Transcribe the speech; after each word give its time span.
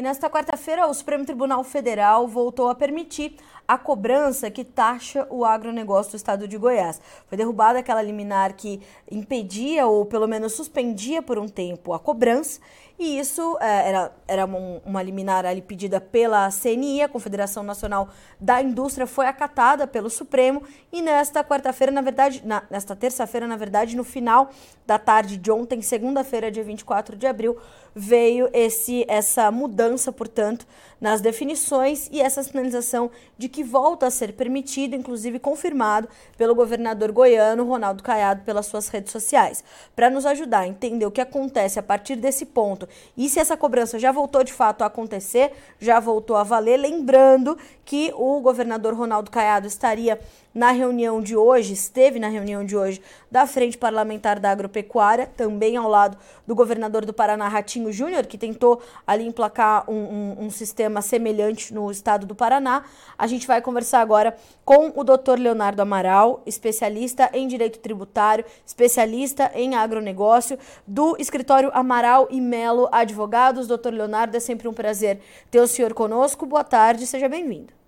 E 0.00 0.02
nesta 0.02 0.30
quarta-feira, 0.30 0.86
o 0.86 0.94
Supremo 0.94 1.26
Tribunal 1.26 1.62
Federal 1.62 2.26
voltou 2.26 2.70
a 2.70 2.74
permitir 2.74 3.36
a 3.68 3.76
cobrança 3.76 4.50
que 4.50 4.64
taxa 4.64 5.26
o 5.28 5.44
agronegócio 5.44 6.12
do 6.12 6.16
estado 6.16 6.48
de 6.48 6.56
Goiás. 6.56 6.98
Foi 7.26 7.36
derrubada 7.36 7.80
aquela 7.80 8.00
liminar 8.00 8.54
que 8.54 8.80
impedia 9.10 9.86
ou 9.86 10.06
pelo 10.06 10.26
menos 10.26 10.54
suspendia 10.54 11.20
por 11.20 11.38
um 11.38 11.46
tempo 11.46 11.92
a 11.92 11.98
cobrança 11.98 12.62
e 13.00 13.18
isso 13.18 13.56
é, 13.62 13.88
era, 13.88 14.12
era 14.28 14.44
um, 14.44 14.78
uma 14.84 15.02
liminar 15.02 15.46
ali 15.46 15.62
pedida 15.62 15.98
pela 15.98 16.50
CNI, 16.50 17.00
a 17.00 17.08
Confederação 17.08 17.62
Nacional 17.62 18.10
da 18.38 18.60
Indústria, 18.60 19.06
foi 19.06 19.24
acatada 19.24 19.86
pelo 19.86 20.10
Supremo. 20.10 20.62
E 20.92 21.00
nesta 21.00 21.42
quarta-feira, 21.42 21.90
na 21.90 22.02
verdade, 22.02 22.42
na, 22.44 22.62
nesta 22.68 22.94
terça-feira, 22.94 23.46
na 23.46 23.56
verdade, 23.56 23.96
no 23.96 24.04
final 24.04 24.50
da 24.86 24.98
tarde 24.98 25.38
de 25.38 25.50
ontem, 25.50 25.80
segunda-feira, 25.80 26.50
dia 26.50 26.62
24 26.62 27.16
de 27.16 27.26
abril, 27.26 27.56
veio 27.94 28.50
esse 28.52 29.06
essa 29.08 29.50
mudança, 29.50 30.12
portanto, 30.12 30.66
nas 31.00 31.20
definições 31.20 32.08
e 32.12 32.20
essa 32.20 32.42
sinalização 32.42 33.10
de 33.38 33.48
que 33.48 33.64
volta 33.64 34.06
a 34.06 34.10
ser 34.10 34.34
permitido, 34.34 34.94
inclusive 34.94 35.38
confirmado 35.38 36.08
pelo 36.36 36.54
governador 36.54 37.10
goiano 37.10 37.64
Ronaldo 37.64 38.02
Caiado 38.02 38.44
pelas 38.44 38.66
suas 38.66 38.88
redes 38.88 39.10
sociais. 39.10 39.64
Para 39.96 40.10
nos 40.10 40.26
ajudar 40.26 40.60
a 40.60 40.68
entender 40.68 41.06
o 41.06 41.10
que 41.10 41.20
acontece 41.20 41.78
a 41.78 41.82
partir 41.82 42.16
desse 42.16 42.46
ponto 42.46 42.88
e 43.16 43.28
se 43.28 43.40
essa 43.40 43.56
cobrança 43.56 43.98
já 43.98 44.12
voltou 44.12 44.44
de 44.44 44.52
fato 44.52 44.82
a 44.82 44.86
acontecer, 44.86 45.52
já 45.78 45.98
voltou 46.00 46.36
a 46.36 46.42
valer, 46.42 46.76
lembrando 46.76 47.56
que 47.90 48.12
o 48.14 48.40
governador 48.40 48.94
Ronaldo 48.94 49.32
Caiado 49.32 49.66
estaria 49.66 50.20
na 50.54 50.70
reunião 50.70 51.20
de 51.20 51.34
hoje, 51.36 51.72
esteve 51.72 52.20
na 52.20 52.28
reunião 52.28 52.64
de 52.64 52.76
hoje 52.76 53.02
da 53.28 53.48
Frente 53.48 53.76
Parlamentar 53.76 54.38
da 54.38 54.48
Agropecuária, 54.48 55.26
também 55.26 55.76
ao 55.76 55.88
lado 55.88 56.16
do 56.46 56.54
governador 56.54 57.04
do 57.04 57.12
Paraná, 57.12 57.48
Ratinho 57.48 57.92
Júnior, 57.92 58.26
que 58.26 58.38
tentou 58.38 58.80
ali 59.04 59.26
emplacar 59.26 59.90
um, 59.90 59.94
um, 59.94 60.44
um, 60.44 60.50
sistema 60.50 61.02
semelhante 61.02 61.74
no 61.74 61.90
estado 61.90 62.26
do 62.26 62.34
Paraná. 62.34 62.84
A 63.18 63.26
gente 63.26 63.44
vai 63.44 63.60
conversar 63.60 64.00
agora 64.00 64.36
com 64.64 64.92
o 64.94 65.02
doutor 65.02 65.36
Leonardo 65.36 65.82
Amaral, 65.82 66.44
especialista 66.46 67.28
em 67.32 67.48
direito 67.48 67.80
tributário, 67.80 68.44
especialista 68.64 69.50
em 69.52 69.74
agronegócio, 69.74 70.56
do 70.86 71.16
escritório 71.18 71.72
Amaral 71.74 72.28
e 72.30 72.40
Melo 72.40 72.88
Advogados. 72.92 73.66
Doutor 73.66 73.92
Leonardo, 73.92 74.36
é 74.36 74.40
sempre 74.40 74.68
um 74.68 74.72
prazer 74.72 75.18
ter 75.50 75.58
o 75.58 75.66
senhor 75.66 75.92
conosco. 75.92 76.46
Boa 76.46 76.62
tarde, 76.62 77.04
seja 77.04 77.28
bem-vindo. 77.28 77.79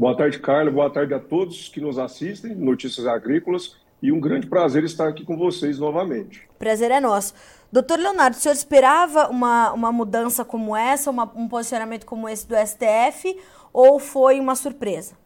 Boa 0.00 0.16
tarde, 0.16 0.38
Carla. 0.38 0.70
Boa 0.70 0.88
tarde 0.88 1.12
a 1.12 1.18
todos 1.18 1.68
que 1.68 1.78
nos 1.78 1.98
assistem, 1.98 2.54
Notícias 2.54 3.06
Agrícolas, 3.06 3.76
e 4.00 4.10
um 4.10 4.18
grande 4.18 4.46
prazer 4.46 4.82
estar 4.82 5.06
aqui 5.06 5.26
com 5.26 5.36
vocês 5.36 5.78
novamente. 5.78 6.48
Prazer 6.58 6.90
é 6.90 6.98
nosso. 6.98 7.34
Doutor 7.70 7.98
Leonardo, 7.98 8.34
o 8.34 8.40
senhor 8.40 8.54
esperava 8.54 9.28
uma, 9.28 9.70
uma 9.72 9.92
mudança 9.92 10.42
como 10.42 10.74
essa, 10.74 11.10
uma, 11.10 11.30
um 11.36 11.46
posicionamento 11.46 12.06
como 12.06 12.26
esse 12.30 12.48
do 12.48 12.54
STF, 12.56 13.38
ou 13.74 13.98
foi 13.98 14.40
uma 14.40 14.54
surpresa? 14.54 15.16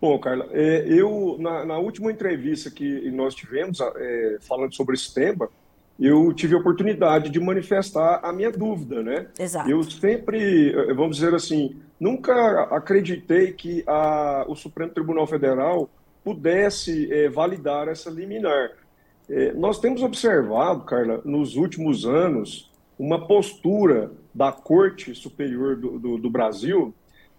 Bom, 0.00 0.18
Carla, 0.18 0.48
é, 0.50 0.86
eu, 0.88 1.36
na, 1.38 1.66
na, 1.66 1.76
última 1.76 2.10
entrevista 2.10 2.70
que 2.70 3.10
nós 3.10 3.34
tivemos, 3.34 3.78
é, 3.78 4.38
falando 4.40 4.74
sobre 4.74 4.94
esse 4.94 5.12
tema, 5.12 5.50
eu 6.00 6.32
tive 6.32 6.54
a 6.54 6.58
oportunidade 6.58 7.28
de 7.28 7.38
manifestar 7.38 8.20
a 8.22 8.32
minha 8.32 8.50
dúvida, 8.50 9.02
né? 9.02 9.26
Exato. 9.38 9.68
Eu 9.68 9.82
sempre, 9.82 10.70
eh, 10.70 10.94
vamos 10.94 11.16
dizer 11.16 11.34
assim, 11.34 11.76
nunca 11.98 12.62
acreditei 12.64 13.52
que 13.52 13.82
a, 13.86 14.44
o 14.48 14.54
Supremo 14.54 14.92
Tribunal 14.92 15.26
Federal 15.26 15.90
pudesse 16.24 17.12
é, 17.12 17.28
validar 17.28 17.88
essa 17.88 18.10
liminar. 18.10 18.72
É, 19.28 19.52
nós 19.52 19.78
temos 19.78 20.02
observado, 20.02 20.84
Carla, 20.84 21.20
nos 21.24 21.56
últimos 21.56 22.04
anos, 22.04 22.70
uma 22.98 23.26
postura 23.26 24.10
da 24.34 24.50
Corte 24.52 25.14
Superior 25.14 25.76
do, 25.76 25.98
do, 25.98 26.18
do 26.18 26.30
Brasil 26.30 26.94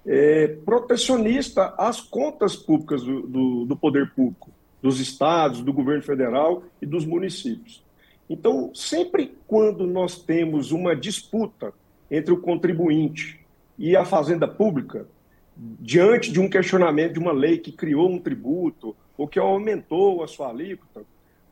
é, 0.06 0.48
protecionista 0.66 1.74
às 1.78 2.02
contas 2.02 2.56
públicas 2.56 3.04
do, 3.04 3.22
do, 3.22 3.66
do 3.66 3.76
poder 3.76 4.12
público, 4.12 4.50
dos 4.82 5.00
estados, 5.00 5.62
do 5.62 5.74
governo 5.74 6.04
federal 6.04 6.64
e 6.82 6.86
dos 6.86 7.06
municípios. 7.06 7.84
Então, 8.30 8.72
sempre 8.74 9.36
quando 9.48 9.86
nós 9.86 10.22
temos 10.22 10.72
uma 10.72 10.96
disputa 10.96 11.74
entre 12.10 12.34
o 12.34 12.38
contribuinte 12.38 13.39
e 13.80 13.96
a 13.96 14.04
fazenda 14.04 14.46
pública, 14.46 15.08
diante 15.56 16.32
de 16.32 16.40
um 16.40 16.50
questionamento 16.50 17.14
de 17.14 17.20
uma 17.20 17.32
lei 17.32 17.58
que 17.58 17.72
criou 17.72 18.10
um 18.10 18.20
tributo 18.20 18.94
ou 19.18 19.26
que 19.26 19.40
aumentou 19.40 20.22
a 20.22 20.28
sua 20.28 20.50
alíquota, 20.50 21.02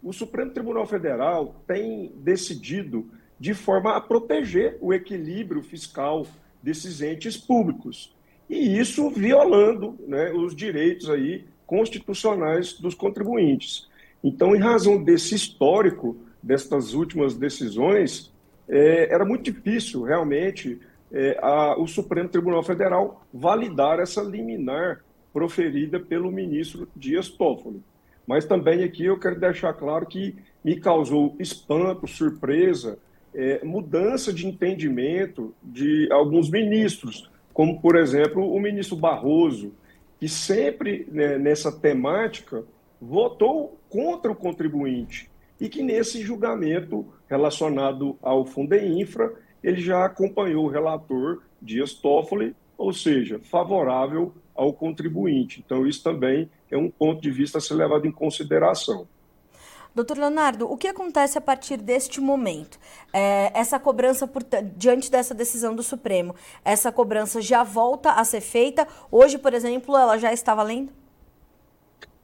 o 0.04 0.12
Supremo 0.12 0.52
Tribunal 0.52 0.86
Federal 0.86 1.56
tem 1.66 2.12
decidido 2.18 3.10
de 3.40 3.54
forma 3.54 3.96
a 3.96 4.02
proteger 4.02 4.78
o 4.82 4.94
equilíbrio 4.94 5.64
fiscal 5.64 6.28
desses 6.62 7.02
entes 7.02 7.38
públicos. 7.38 8.14
E 8.50 8.78
isso 8.78 9.09
violando 9.09 9.98
né, 10.06 10.32
os 10.32 10.54
direitos 10.54 11.09
aí 11.09 11.46
constitucionais 11.66 12.74
dos 12.74 12.94
contribuintes. 12.94 13.88
Então, 14.22 14.54
em 14.54 14.59
razão 14.59 15.02
desse 15.02 15.34
histórico, 15.34 16.18
destas 16.44 16.94
últimas 16.94 17.36
decisões, 17.36 18.34
é, 18.68 19.14
era 19.14 19.24
muito 19.24 19.44
difícil, 19.44 20.04
realmente, 20.04 20.80
é, 21.12 21.38
a, 21.41 21.79
o 21.79 21.88
Supremo 21.88 22.29
Tribunal 22.29 22.63
Federal 22.63 23.25
validar 23.34 24.00
essa 24.00 24.22
liminar 24.22 25.01
proferida 25.34 26.00
pelo 26.00 26.31
ministro 26.31 26.88
Dias 26.95 27.29
Toffoli. 27.29 27.81
Mas 28.25 28.45
também 28.45 28.84
aqui 28.84 29.06
eu 29.06 29.19
quero 29.19 29.40
deixar 29.40 29.73
claro 29.73 30.06
que 30.06 30.35
me 30.63 30.79
causou 30.79 31.35
espanto, 31.40 32.07
surpresa, 32.07 32.97
é, 33.34 33.63
mudança 33.63 34.34
de 34.34 34.47
entendimento 34.47 35.53
de 35.63 36.09
alguns 36.12 36.50
ministros, 36.50 37.29
como, 37.53 37.79
por 37.79 37.96
exemplo, 37.96 38.51
o 38.51 38.59
ministro 38.59 38.97
Barroso, 38.97 39.72
que 40.19 40.28
sempre 40.28 41.07
né, 41.12 41.38
nessa 41.38 41.72
temática 41.72 42.63
votou 43.00 43.79
contra 43.90 44.31
o 44.31 44.35
contribuinte 44.35 45.29
e 45.59 45.69
que 45.69 45.81
nesse 45.81 46.22
julgamento 46.22 47.06
relacionado 47.29 48.17
ao 48.22 48.46
Fundeinfra, 48.46 49.34
ele 49.63 49.81
já 49.81 50.06
acompanhou 50.06 50.66
o 50.66 50.69
relator 50.69 51.41
Dias 51.62 51.94
Toffoli, 51.94 52.56
ou 52.78 52.94
seja, 52.94 53.40
favorável 53.40 54.34
ao 54.56 54.73
contribuinte. 54.73 55.63
Então, 55.66 55.85
isso 55.85 56.03
também 56.03 56.50
é 56.69 56.78
um 56.78 56.90
ponto 56.90 57.22
de 57.22 57.31
vista 57.31 57.57
a 57.57 57.62
ser 57.62 57.73
levado 57.73 58.06
em 58.06 58.12
consideração. 58.12 59.07
Doutor 59.97 60.17
Leonardo, 60.17 60.72
o 60.72 60.78
que 60.78 60.88
acontece 60.88 61.40
a 61.40 61.41
partir 61.41 61.78
deste 61.78 62.22
momento? 62.22 62.78
É, 63.12 63.51
essa 63.59 63.79
cobrança, 63.79 64.28
por, 64.28 64.44
diante 64.75 65.09
dessa 65.09 65.34
decisão 65.34 65.75
do 65.75 65.81
Supremo, 65.81 66.35
essa 66.63 66.91
cobrança 66.91 67.41
já 67.41 67.63
volta 67.63 68.12
a 68.12 68.23
ser 68.23 68.41
feita? 68.41 68.88
Hoje, 69.12 69.40
por 69.40 69.56
exemplo, 69.56 69.97
ela 69.97 70.19
já 70.19 70.31
está 70.31 70.53
valendo? 70.53 70.91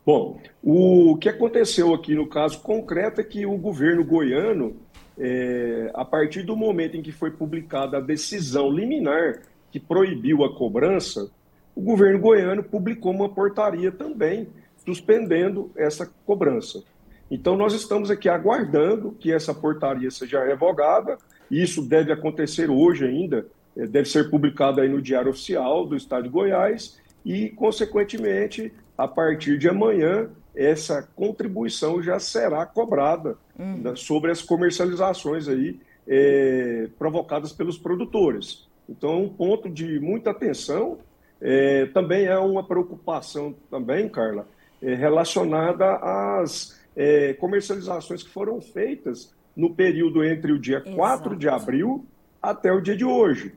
Bom, 0.06 0.38
o 0.62 1.18
que 1.18 1.30
aconteceu 1.30 1.94
aqui 1.96 2.14
no 2.14 2.28
caso 2.28 2.60
concreto 2.60 3.22
é 3.22 3.24
que 3.24 3.44
o 3.46 3.58
governo 3.58 4.04
goiano, 4.04 4.76
é, 5.18 5.92
a 5.94 6.04
partir 6.04 6.44
do 6.44 6.56
momento 6.56 6.98
em 6.98 7.02
que 7.02 7.12
foi 7.12 7.32
publicada 7.32 7.98
a 7.98 8.02
decisão 8.02 8.72
liminar 8.72 9.42
que 9.72 9.80
proibiu 9.80 10.44
a 10.44 10.56
cobrança, 10.56 11.30
o 11.76 11.82
governo 11.82 12.20
goiano 12.20 12.64
publicou 12.64 13.12
uma 13.12 13.30
portaria 13.30 13.92
também 13.92 14.48
suspendendo 14.86 15.72
essa 15.76 16.12
cobrança. 16.26 16.84
Então, 17.32 17.56
nós 17.56 17.74
estamos 17.74 18.12
aqui 18.12 18.30
aguardando 18.30 19.12
que 19.20 19.32
essa 19.32 19.54
portaria 19.54 20.12
seja 20.12 20.44
revogada, 20.44 21.18
isso 21.50 21.82
deve 21.82 22.12
acontecer 22.12 22.70
hoje 22.70 23.06
ainda, 23.06 23.48
é, 23.76 23.88
deve 23.88 24.08
ser 24.08 24.30
publicado 24.30 24.82
aí 24.82 24.90
no 24.90 25.02
Diário 25.02 25.32
Oficial 25.32 25.86
do 25.86 25.96
Estado 25.96 26.24
de 26.24 26.30
Goiás, 26.30 27.00
e, 27.26 27.50
consequentemente, 27.50 28.72
a 28.98 29.08
partir 29.08 29.58
de 29.58 29.70
amanhã, 29.70 30.30
essa 30.56 31.08
contribuição 31.16 32.02
já 32.02 32.20
será 32.20 32.66
cobrada 32.66 33.38
hum. 33.58 33.78
né, 33.78 33.96
sobre 33.96 34.32
as 34.32 34.42
comercializações 34.42 35.48
aí, 35.48 35.80
é, 36.08 36.90
provocadas 36.98 37.52
pelos 37.52 37.78
produtores. 37.78 38.68
Então, 38.88 39.24
um 39.24 39.30
ponto 39.30 39.70
de 39.70 40.00
muita 40.00 40.32
atenção. 40.32 41.00
É, 41.42 41.88
também 41.88 42.26
é 42.26 42.38
uma 42.38 42.64
preocupação 42.64 43.54
também, 43.70 44.08
Carla, 44.08 44.48
é, 44.82 44.96
relacionada 44.96 45.96
às 45.96 46.80
é, 46.96 47.34
comercializações 47.34 48.24
que 48.24 48.30
foram 48.30 48.62
feitas 48.62 49.34
no 49.56 49.74
período 49.74 50.24
entre 50.24 50.52
o 50.52 50.60
dia 50.60 50.78
Exato. 50.78 50.96
4 50.96 51.36
de 51.36 51.50
abril 51.50 52.06
até 52.42 52.72
o 52.72 52.82
dia 52.82 52.96
de 52.96 53.06
hoje, 53.06 53.54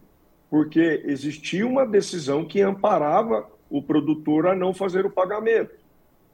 porque 0.50 1.02
existia 1.04 1.66
uma 1.66 1.86
decisão 1.86 2.44
que 2.44 2.60
amparava 2.60 3.48
o 3.68 3.82
produtor 3.82 4.46
a 4.46 4.54
não 4.54 4.72
fazer 4.72 5.04
o 5.04 5.10
pagamento. 5.10 5.74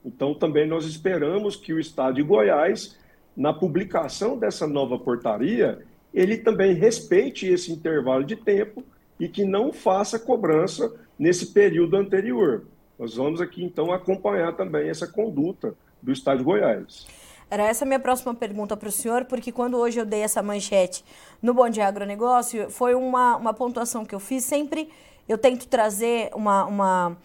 Então, 0.04 0.34
também 0.34 0.66
nós 0.66 0.84
esperamos 0.84 1.56
que 1.56 1.72
o 1.72 1.78
Estado 1.78 2.14
de 2.14 2.22
Goiás, 2.22 2.96
na 3.37 3.52
publicação 3.52 4.37
dessa 4.37 4.66
nova 4.66 4.99
portaria, 4.99 5.84
ele 6.12 6.37
também 6.37 6.75
respeite 6.75 7.46
esse 7.46 7.72
intervalo 7.72 8.25
de 8.25 8.37
tempo 8.37 8.82
e 9.19 9.28
que 9.28 9.44
não 9.44 9.72
faça 9.72 10.19
cobrança 10.19 10.93
nesse 11.19 11.46
período 11.52 11.96
anterior. 11.96 12.64
Nós 12.99 13.14
vamos 13.14 13.40
aqui, 13.40 13.64
então, 13.64 13.93
acompanhar 13.93 14.52
também 14.56 14.88
essa 14.88 15.06
conduta 15.06 15.75
do 16.02 16.12
Estado 16.12 16.38
de 16.38 16.44
Goiás. 16.44 17.06
Era 17.48 17.64
essa 17.64 17.84
a 17.84 17.87
minha 17.87 18.00
próxima 18.00 18.34
pergunta 18.34 18.76
para 18.76 18.88
o 18.88 18.93
senhor, 18.93 19.26
porque 19.26 19.52
quando 19.52 19.76
hoje 19.76 20.00
eu 20.00 20.06
dei 20.06 20.20
essa 20.20 20.43
manchete 20.43 21.05
no 21.40 21.52
Bom 21.52 21.69
Dia 21.69 21.87
Agronegócio, 21.87 22.70
foi 22.70 22.94
uma, 22.94 23.37
uma 23.37 23.52
pontuação 23.52 24.05
que 24.05 24.14
eu 24.14 24.20
fiz. 24.20 24.44
Sempre 24.44 24.88
eu 25.28 25.37
tento 25.37 25.69
trazer 25.69 26.31
uma, 26.34 26.64
uma 26.64 27.16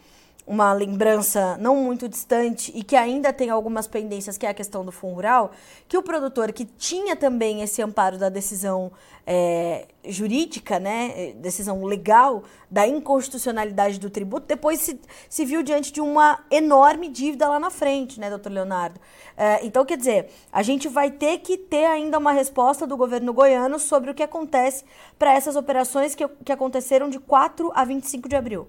uma 0.48 0.72
lembrança 0.72 1.58
não 1.60 1.76
muito 1.76 2.08
distante 2.08 2.72
e 2.74 2.82
que 2.82 2.96
ainda 2.96 3.34
tem 3.34 3.50
algumas 3.50 3.86
pendências, 3.86 4.38
que 4.38 4.46
é 4.46 4.50
a 4.50 4.54
questão 4.54 4.86
do 4.86 4.94
fundo 4.94 5.16
rural, 5.16 5.52
que 5.90 5.98
o 5.98 6.02
produtor 6.02 6.54
que 6.54 6.64
tinha 6.64 7.18
também 7.18 7.62
esse 7.62 7.82
amparo 7.82 8.18
da 8.18 8.30
decisão 8.30 8.90
é, 9.26 9.88
jurídica, 10.06 10.80
né, 10.80 11.34
decisão 11.36 11.84
legal 11.84 12.46
da 12.72 12.88
inconstitucionalidade 12.88 14.00
do 14.00 14.10
tributo, 14.10 14.48
depois 14.48 14.80
se, 14.80 14.98
se 15.30 15.44
viu 15.44 15.62
diante 15.62 15.92
de 15.92 16.00
uma 16.00 16.40
enorme 16.50 17.10
dívida 17.10 17.50
lá 17.50 17.60
na 17.60 17.70
frente, 17.70 18.18
né, 18.18 18.30
doutor 18.30 18.50
Leonardo? 18.50 19.02
É, 19.36 19.66
então, 19.66 19.84
quer 19.84 19.98
dizer, 19.98 20.30
a 20.50 20.64
gente 20.64 20.88
vai 20.88 21.12
ter 21.12 21.40
que 21.40 21.58
ter 21.58 21.86
ainda 21.86 22.18
uma 22.18 22.32
resposta 22.32 22.88
do 22.88 22.96
governo 22.96 23.34
goiano 23.34 23.78
sobre 23.78 24.12
o 24.12 24.14
que 24.14 24.24
acontece 24.24 24.86
para 25.20 25.34
essas 25.34 25.58
operações 25.58 26.16
que, 26.16 26.26
que 26.46 26.54
aconteceram 26.54 27.10
de 27.10 27.20
4 27.20 27.70
a 27.76 27.84
25 27.84 28.30
de 28.30 28.36
abril. 28.38 28.68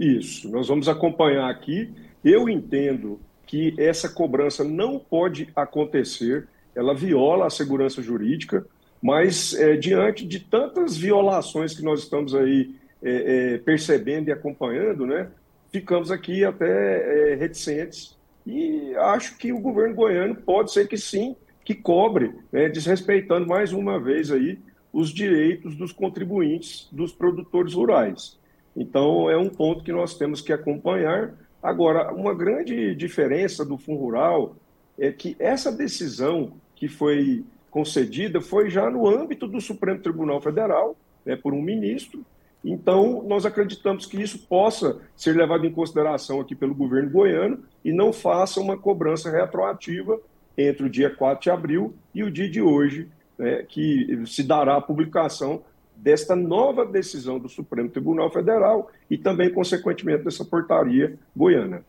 Isso, 0.00 0.48
nós 0.48 0.66
vamos 0.66 0.88
acompanhar 0.88 1.50
aqui. 1.50 1.92
Eu 2.24 2.48
entendo 2.48 3.20
que 3.46 3.74
essa 3.76 4.08
cobrança 4.08 4.64
não 4.64 4.98
pode 4.98 5.50
acontecer, 5.54 6.48
ela 6.74 6.94
viola 6.94 7.46
a 7.46 7.50
segurança 7.50 8.00
jurídica, 8.00 8.64
mas 9.02 9.52
é, 9.52 9.76
diante 9.76 10.26
de 10.26 10.40
tantas 10.40 10.96
violações 10.96 11.74
que 11.74 11.82
nós 11.82 12.00
estamos 12.00 12.34
aí 12.34 12.74
é, 13.02 13.10
é, 13.56 13.58
percebendo 13.58 14.28
e 14.28 14.32
acompanhando, 14.32 15.04
né, 15.04 15.28
ficamos 15.70 16.10
aqui 16.10 16.46
até 16.46 17.32
é, 17.32 17.34
reticentes 17.34 18.16
e 18.46 18.94
acho 18.96 19.36
que 19.36 19.52
o 19.52 19.60
governo 19.60 19.94
goiano 19.94 20.34
pode 20.34 20.72
ser 20.72 20.88
que 20.88 20.96
sim, 20.96 21.36
que 21.62 21.74
cobre, 21.74 22.32
né, 22.50 22.70
desrespeitando 22.70 23.46
mais 23.46 23.70
uma 23.70 24.00
vez 24.00 24.30
aí 24.30 24.58
os 24.90 25.10
direitos 25.10 25.76
dos 25.76 25.92
contribuintes, 25.92 26.88
dos 26.90 27.12
produtores 27.12 27.74
rurais. 27.74 28.39
Então, 28.80 29.28
é 29.28 29.36
um 29.36 29.50
ponto 29.50 29.84
que 29.84 29.92
nós 29.92 30.16
temos 30.16 30.40
que 30.40 30.54
acompanhar. 30.54 31.34
Agora, 31.62 32.14
uma 32.14 32.34
grande 32.34 32.94
diferença 32.94 33.62
do 33.62 33.76
Fundo 33.76 34.00
Rural 34.00 34.56
é 34.98 35.12
que 35.12 35.36
essa 35.38 35.70
decisão 35.70 36.54
que 36.74 36.88
foi 36.88 37.44
concedida 37.70 38.40
foi 38.40 38.70
já 38.70 38.88
no 38.88 39.06
âmbito 39.06 39.46
do 39.46 39.60
Supremo 39.60 40.00
Tribunal 40.00 40.40
Federal, 40.40 40.96
né, 41.26 41.36
por 41.36 41.52
um 41.52 41.60
ministro. 41.60 42.24
Então, 42.64 43.22
nós 43.28 43.44
acreditamos 43.44 44.06
que 44.06 44.18
isso 44.18 44.46
possa 44.46 44.98
ser 45.14 45.36
levado 45.36 45.66
em 45.66 45.72
consideração 45.72 46.40
aqui 46.40 46.54
pelo 46.54 46.74
governo 46.74 47.10
goiano 47.10 47.62
e 47.84 47.92
não 47.92 48.14
faça 48.14 48.62
uma 48.62 48.78
cobrança 48.78 49.30
retroativa 49.30 50.18
entre 50.56 50.86
o 50.86 50.90
dia 50.90 51.10
4 51.10 51.42
de 51.42 51.50
abril 51.50 51.94
e 52.14 52.24
o 52.24 52.30
dia 52.30 52.48
de 52.48 52.62
hoje, 52.62 53.10
né, 53.38 53.62
que 53.62 54.22
se 54.24 54.42
dará 54.42 54.76
a 54.76 54.80
publicação 54.80 55.62
desta 56.00 56.34
nova 56.34 56.84
decisão 56.84 57.38
do 57.38 57.48
Supremo 57.48 57.90
Tribunal 57.90 58.30
Federal 58.30 58.90
e 59.10 59.18
também, 59.18 59.52
consequentemente, 59.52 60.24
dessa 60.24 60.44
portaria 60.44 61.18
goiana. 61.36 61.84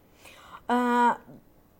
Ah, 0.67 1.17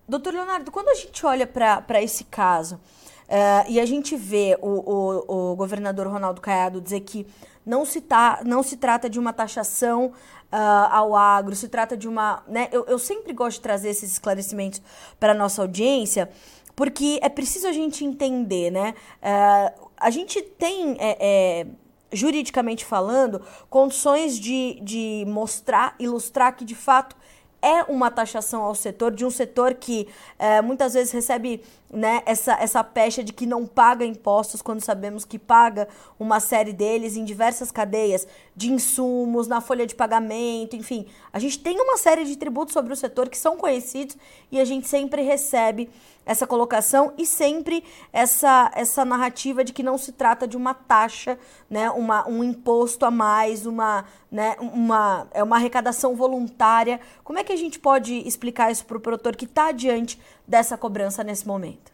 doutor 0.08 0.34
Leonardo, 0.34 0.72
quando 0.72 0.90
a 0.90 0.96
gente 0.96 1.26
olha 1.26 1.46
para 1.46 2.02
esse 2.02 2.24
caso 2.26 2.76
uh, 2.76 3.70
e 3.70 3.80
a 3.80 3.86
gente 3.86 4.16
vê 4.16 4.58
o, 4.62 4.68
o, 4.70 5.52
o, 5.52 5.56
governador 5.56 6.08
Ronaldo 6.08 6.42
Caiado 6.42 6.82
dizer 6.82 7.02
que 7.02 7.28
não 7.66 7.86
se, 7.86 8.02
tá, 8.02 8.42
não 8.46 8.64
se 8.64 8.78
trata 8.78 9.10
de 9.10 9.20
uma 9.20 9.34
taxação 9.34 10.08
uh, 10.08 10.56
ao 10.90 11.16
agro, 11.16 11.56
se 11.56 11.68
trata 11.68 11.96
de 11.96 12.08
uma. 12.08 12.44
Né, 12.48 12.70
eu, 12.72 12.86
eu 12.88 12.98
sempre 12.98 13.34
gosto 13.34 13.58
de 13.58 13.62
trazer 13.62 13.90
esses 13.90 14.12
esclarecimentos 14.14 14.82
para 15.20 15.34
a 15.34 15.36
nossa 15.36 15.62
audiência, 15.62 16.30
porque 16.76 17.20
é 17.22 17.30
preciso 17.30 17.68
a 17.68 17.74
gente 17.74 18.04
entender, 18.04 18.72
né? 18.72 18.96
Uh, 19.22 19.90
a 19.98 20.10
gente 20.10 20.42
tem. 20.42 20.98
É, 21.00 21.18
é, 21.20 21.68
juridicamente 22.12 22.86
falando, 22.86 23.42
condições 23.70 24.38
de, 24.38 24.80
de 24.82 25.24
mostrar, 25.28 25.96
ilustrar 26.00 26.56
que 26.56 26.66
de 26.66 26.76
fato 26.76 27.16
é 27.62 27.84
uma 27.84 28.10
taxação 28.10 28.64
ao 28.64 28.74
setor, 28.74 29.12
de 29.12 29.24
um 29.24 29.30
setor 29.30 29.76
que 29.76 30.08
é, 30.40 30.62
muitas 30.62 30.96
vezes 30.96 31.14
recebe 31.14 31.62
né, 31.94 32.24
essa, 32.26 32.54
essa 32.54 32.84
pecha 32.84 33.24
de 33.24 33.32
que 33.32 33.46
não 33.46 33.68
paga 33.68 34.04
impostos, 34.04 34.62
quando 34.62 34.82
sabemos 34.82 35.24
que 35.26 35.38
paga 35.38 35.88
uma 36.20 36.40
série 36.40 36.74
deles 36.74 37.16
em 37.16 37.24
diversas 37.24 37.72
cadeias 37.72 38.28
de 38.56 38.72
insumos, 38.72 39.48
na 39.48 39.62
folha 39.62 39.86
de 39.86 39.94
pagamento, 39.94 40.76
enfim. 40.76 41.06
A 41.32 41.38
gente 41.38 41.60
tem 41.60 41.80
uma 41.80 41.98
série 41.98 42.26
de 42.26 42.36
tributos 42.36 42.74
sobre 42.74 42.94
o 42.94 42.96
setor 42.96 43.30
que 43.30 43.38
são 43.38 43.56
conhecidos 43.58 44.18
e 44.52 44.60
a 44.60 44.66
gente 44.66 44.88
sempre 44.88 45.22
recebe 45.22 45.90
essa 46.26 46.46
colocação 46.46 47.14
e 47.18 47.26
sempre 47.26 47.84
essa, 48.14 48.72
essa 48.76 49.04
narrativa 49.04 49.64
de 49.64 49.74
que 49.74 49.84
não 49.84 49.98
se 49.98 50.12
trata 50.12 50.48
de 50.48 50.56
uma 50.56 50.74
taxa, 50.74 51.38
né, 51.70 51.90
uma, 51.90 52.28
um 52.28 52.44
imposto 52.44 53.06
a 53.06 53.12
mais, 53.12 53.66
uma, 53.66 54.06
né, 54.32 54.56
uma, 54.60 55.28
é 55.34 55.44
uma 55.44 55.56
arrecadação 55.56 56.16
voluntária. 56.16 57.00
Como 57.24 57.40
é 57.40 57.44
que 57.44 57.52
a 57.52 57.58
gente 57.58 57.80
pode 57.80 58.14
explicar 58.28 58.72
isso 58.72 58.86
para 58.86 58.98
o 58.98 59.02
produtor 59.02 59.36
que 59.36 59.46
está 59.46 59.72
diante 59.72 60.20
dessa 60.48 60.78
cobrança 60.78 61.24
nesse 61.24 61.48
momento? 61.48 61.92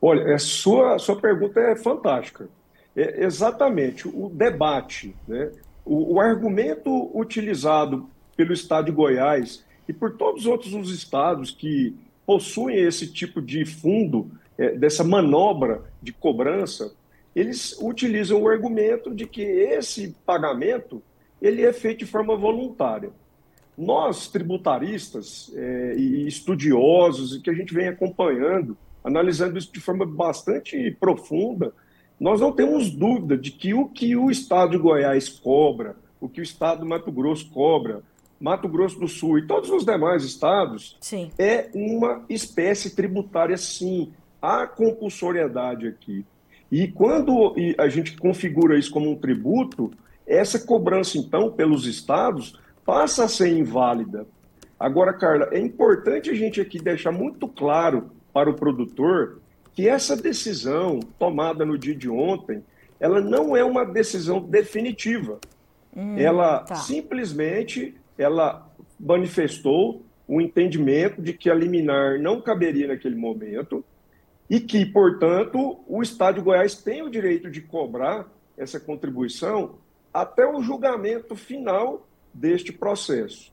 Olha, 0.00 0.34
a 0.34 0.38
sua, 0.38 0.98
sua 0.98 1.16
pergunta 1.16 1.60
é 1.60 1.76
fantástica. 1.76 2.48
É 2.94 3.24
exatamente 3.24 4.06
o 4.06 4.28
debate, 4.28 5.16
né, 5.26 5.50
o, 5.84 6.14
o 6.14 6.20
argumento 6.20 7.10
utilizado 7.18 8.08
pelo 8.36 8.52
Estado 8.52 8.86
de 8.86 8.92
Goiás 8.92 9.64
e 9.88 9.92
por 9.92 10.16
todos 10.16 10.42
os 10.42 10.46
outros 10.46 10.90
estados 10.90 11.50
que 11.50 11.96
possuem 12.32 12.78
esse 12.78 13.06
tipo 13.12 13.42
de 13.42 13.66
fundo, 13.66 14.30
é, 14.56 14.70
dessa 14.70 15.04
manobra 15.04 15.82
de 16.00 16.14
cobrança, 16.14 16.94
eles 17.36 17.78
utilizam 17.78 18.40
o 18.40 18.48
argumento 18.48 19.14
de 19.14 19.26
que 19.26 19.42
esse 19.42 20.16
pagamento 20.24 21.02
ele 21.42 21.62
é 21.62 21.72
feito 21.74 21.98
de 21.98 22.06
forma 22.06 22.34
voluntária. 22.34 23.10
Nós, 23.76 24.28
tributaristas 24.28 25.52
é, 25.54 25.94
e 25.98 26.26
estudiosos, 26.26 27.36
que 27.36 27.50
a 27.50 27.54
gente 27.54 27.74
vem 27.74 27.88
acompanhando, 27.88 28.78
analisando 29.04 29.58
isso 29.58 29.70
de 29.70 29.80
forma 29.80 30.06
bastante 30.06 30.90
profunda, 30.98 31.74
nós 32.18 32.40
não 32.40 32.50
temos 32.50 32.90
dúvida 32.90 33.36
de 33.36 33.50
que 33.50 33.74
o 33.74 33.88
que 33.88 34.16
o 34.16 34.30
Estado 34.30 34.70
de 34.70 34.78
Goiás 34.78 35.28
cobra, 35.28 35.96
o 36.18 36.30
que 36.30 36.40
o 36.40 36.42
Estado 36.42 36.80
do 36.80 36.86
Mato 36.86 37.12
Grosso 37.12 37.50
cobra, 37.50 38.02
Mato 38.42 38.68
Grosso 38.68 38.98
do 38.98 39.06
Sul 39.06 39.38
e 39.38 39.46
todos 39.46 39.70
os 39.70 39.84
demais 39.84 40.24
estados, 40.24 40.98
sim. 41.00 41.30
é 41.38 41.70
uma 41.72 42.24
espécie 42.28 42.90
tributária, 42.90 43.56
sim. 43.56 44.12
Há 44.40 44.66
compulsoriedade 44.66 45.86
aqui. 45.86 46.26
E 46.68 46.88
quando 46.88 47.54
a 47.78 47.88
gente 47.88 48.16
configura 48.16 48.76
isso 48.76 48.90
como 48.90 49.08
um 49.08 49.14
tributo, 49.14 49.92
essa 50.26 50.58
cobrança, 50.58 51.16
então, 51.16 51.52
pelos 51.52 51.86
estados, 51.86 52.58
passa 52.84 53.24
a 53.24 53.28
ser 53.28 53.56
inválida. 53.56 54.26
Agora, 54.80 55.12
Carla, 55.12 55.48
é 55.52 55.60
importante 55.60 56.28
a 56.28 56.34
gente 56.34 56.60
aqui 56.60 56.80
deixar 56.80 57.12
muito 57.12 57.46
claro 57.46 58.10
para 58.32 58.50
o 58.50 58.54
produtor 58.54 59.40
que 59.72 59.88
essa 59.88 60.16
decisão 60.16 60.98
tomada 61.16 61.64
no 61.64 61.78
dia 61.78 61.94
de 61.94 62.08
ontem, 62.08 62.64
ela 62.98 63.20
não 63.20 63.56
é 63.56 63.62
uma 63.62 63.84
decisão 63.84 64.40
definitiva. 64.40 65.38
Hum, 65.96 66.18
ela 66.18 66.60
tá. 66.60 66.74
simplesmente 66.74 67.94
ela 68.22 68.70
manifestou 68.98 70.04
o 70.26 70.40
entendimento 70.40 71.20
de 71.20 71.32
que 71.32 71.50
a 71.50 71.54
liminar 71.54 72.18
não 72.20 72.40
caberia 72.40 72.88
naquele 72.88 73.16
momento 73.16 73.84
e 74.48 74.60
que, 74.60 74.84
portanto, 74.86 75.80
o 75.86 76.02
Estado 76.02 76.36
de 76.36 76.40
Goiás 76.42 76.74
tem 76.74 77.02
o 77.02 77.10
direito 77.10 77.50
de 77.50 77.60
cobrar 77.60 78.28
essa 78.56 78.78
contribuição 78.78 79.76
até 80.12 80.46
o 80.46 80.62
julgamento 80.62 81.34
final 81.34 82.06
deste 82.32 82.72
processo. 82.72 83.52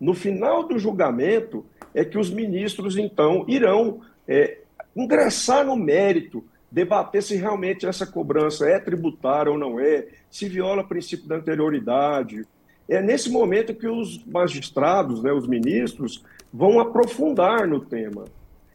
No 0.00 0.14
final 0.14 0.66
do 0.66 0.78
julgamento 0.78 1.66
é 1.94 2.04
que 2.04 2.18
os 2.18 2.30
ministros, 2.30 2.96
então, 2.96 3.44
irão 3.48 4.00
é, 4.26 4.58
ingressar 4.94 5.64
no 5.64 5.76
mérito, 5.76 6.44
debater 6.70 7.22
se 7.22 7.36
realmente 7.36 7.86
essa 7.86 8.06
cobrança 8.06 8.68
é 8.68 8.78
tributária 8.78 9.50
ou 9.50 9.58
não 9.58 9.80
é, 9.80 10.06
se 10.30 10.48
viola 10.48 10.82
o 10.82 10.88
princípio 10.88 11.26
da 11.26 11.36
anterioridade, 11.36 12.46
é 12.88 13.02
nesse 13.02 13.30
momento 13.30 13.74
que 13.74 13.86
os 13.86 14.24
magistrados, 14.24 15.22
né, 15.22 15.32
os 15.32 15.46
ministros, 15.46 16.24
vão 16.52 16.80
aprofundar 16.80 17.66
no 17.68 17.80
tema. 17.80 18.24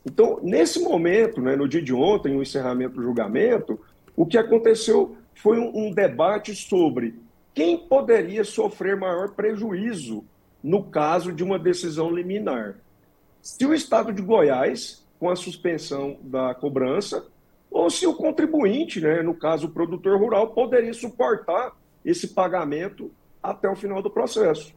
Então, 0.06 0.40
nesse 0.44 0.80
momento, 0.82 1.42
né, 1.42 1.56
no 1.56 1.68
dia 1.68 1.82
de 1.82 1.94
ontem, 1.94 2.36
o 2.36 2.42
encerramento 2.42 2.96
do 2.96 3.04
julgamento, 3.04 3.80
o 4.16 4.26
que 4.26 4.38
aconteceu 4.38 5.16
foi 5.34 5.58
um, 5.58 5.88
um 5.88 5.92
debate 5.92 6.56
sobre 6.56 7.16
quem 7.54 7.78
poderia 7.78 8.44
sofrer 8.44 8.96
maior 8.96 9.32
prejuízo 9.32 10.24
no 10.64 10.84
caso 10.84 11.32
de 11.32 11.44
uma 11.44 11.58
decisão 11.58 12.12
liminar. 12.12 12.76
Se 13.42 13.66
o 13.66 13.74
Estado 13.74 14.14
de 14.14 14.22
Goiás, 14.22 15.04
com 15.20 15.30
a 15.30 15.36
suspensão 15.36 16.18
da 16.22 16.54
cobrança, 16.54 17.26
ou 17.70 17.90
se 17.90 18.06
o 18.06 18.14
contribuinte, 18.14 19.02
né, 19.02 19.22
no 19.22 19.34
caso 19.34 19.68
o 19.68 19.72
produtor 19.72 20.20
rural, 20.20 20.50
poderia 20.50 20.94
suportar 20.94 21.74
esse 22.06 22.30
pagamento 22.30 23.12
até 23.44 23.70
o 23.70 23.76
final 23.76 24.02
do 24.02 24.10
processo. 24.10 24.74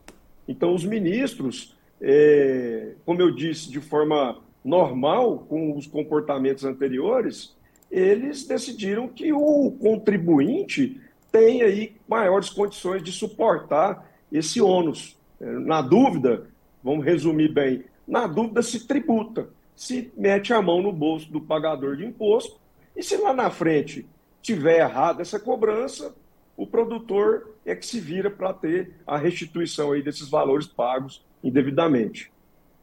Então, 0.49 0.75
os 0.75 0.85
ministros, 0.85 1.77
é, 2.01 2.95
como 3.07 3.23
eu 3.23 3.31
disse, 3.31 3.71
de 3.71 3.81
forma 3.81 4.39
normal 4.65 5.47
com 5.49 5.77
os 5.77 5.87
comportamentos 5.87 6.65
anteriores, 6.65 7.57
eles 7.91 8.45
decidiram 8.45 9.07
que 9.07 9.33
o 9.33 9.71
contribuinte 9.81 11.01
tem 11.31 11.63
aí 11.63 11.95
maiores 12.09 12.51
condições 12.51 13.03
de 13.03 13.13
suportar 13.13 14.11
esse 14.33 14.61
ônus. 14.61 15.17
Na 15.39 15.81
dúvida, 15.81 16.47
vamos 16.83 17.05
resumir 17.05 17.53
bem, 17.53 17.85
na 18.07 18.27
dúvida 18.27 18.63
se 18.63 18.87
tributa, 18.87 19.49
se 19.75 20.11
mete 20.17 20.53
a 20.53 20.63
mão 20.63 20.81
no 20.81 20.93
bolso 20.93 21.31
do 21.31 21.41
pagador 21.41 21.97
de 21.97 22.05
imposto, 22.05 22.59
e 22.97 23.03
se 23.03 23.17
lá 23.17 23.33
na 23.33 23.51
frente 23.51 24.07
tiver 24.41 24.79
errado 24.79 25.21
essa 25.21 25.39
cobrança, 25.39 26.15
o 26.57 26.67
produtor 26.67 27.55
é 27.65 27.75
que 27.75 27.85
se 27.85 28.01
vira 28.01 28.31
para 28.31 28.53
ter 28.53 28.93
a 29.07 29.19
restituição 29.19 29.93
aí 29.93 30.03
desses 30.03 30.29
valores 30.29 30.67
pagos 30.67 31.25
indevidamente. 31.43 32.31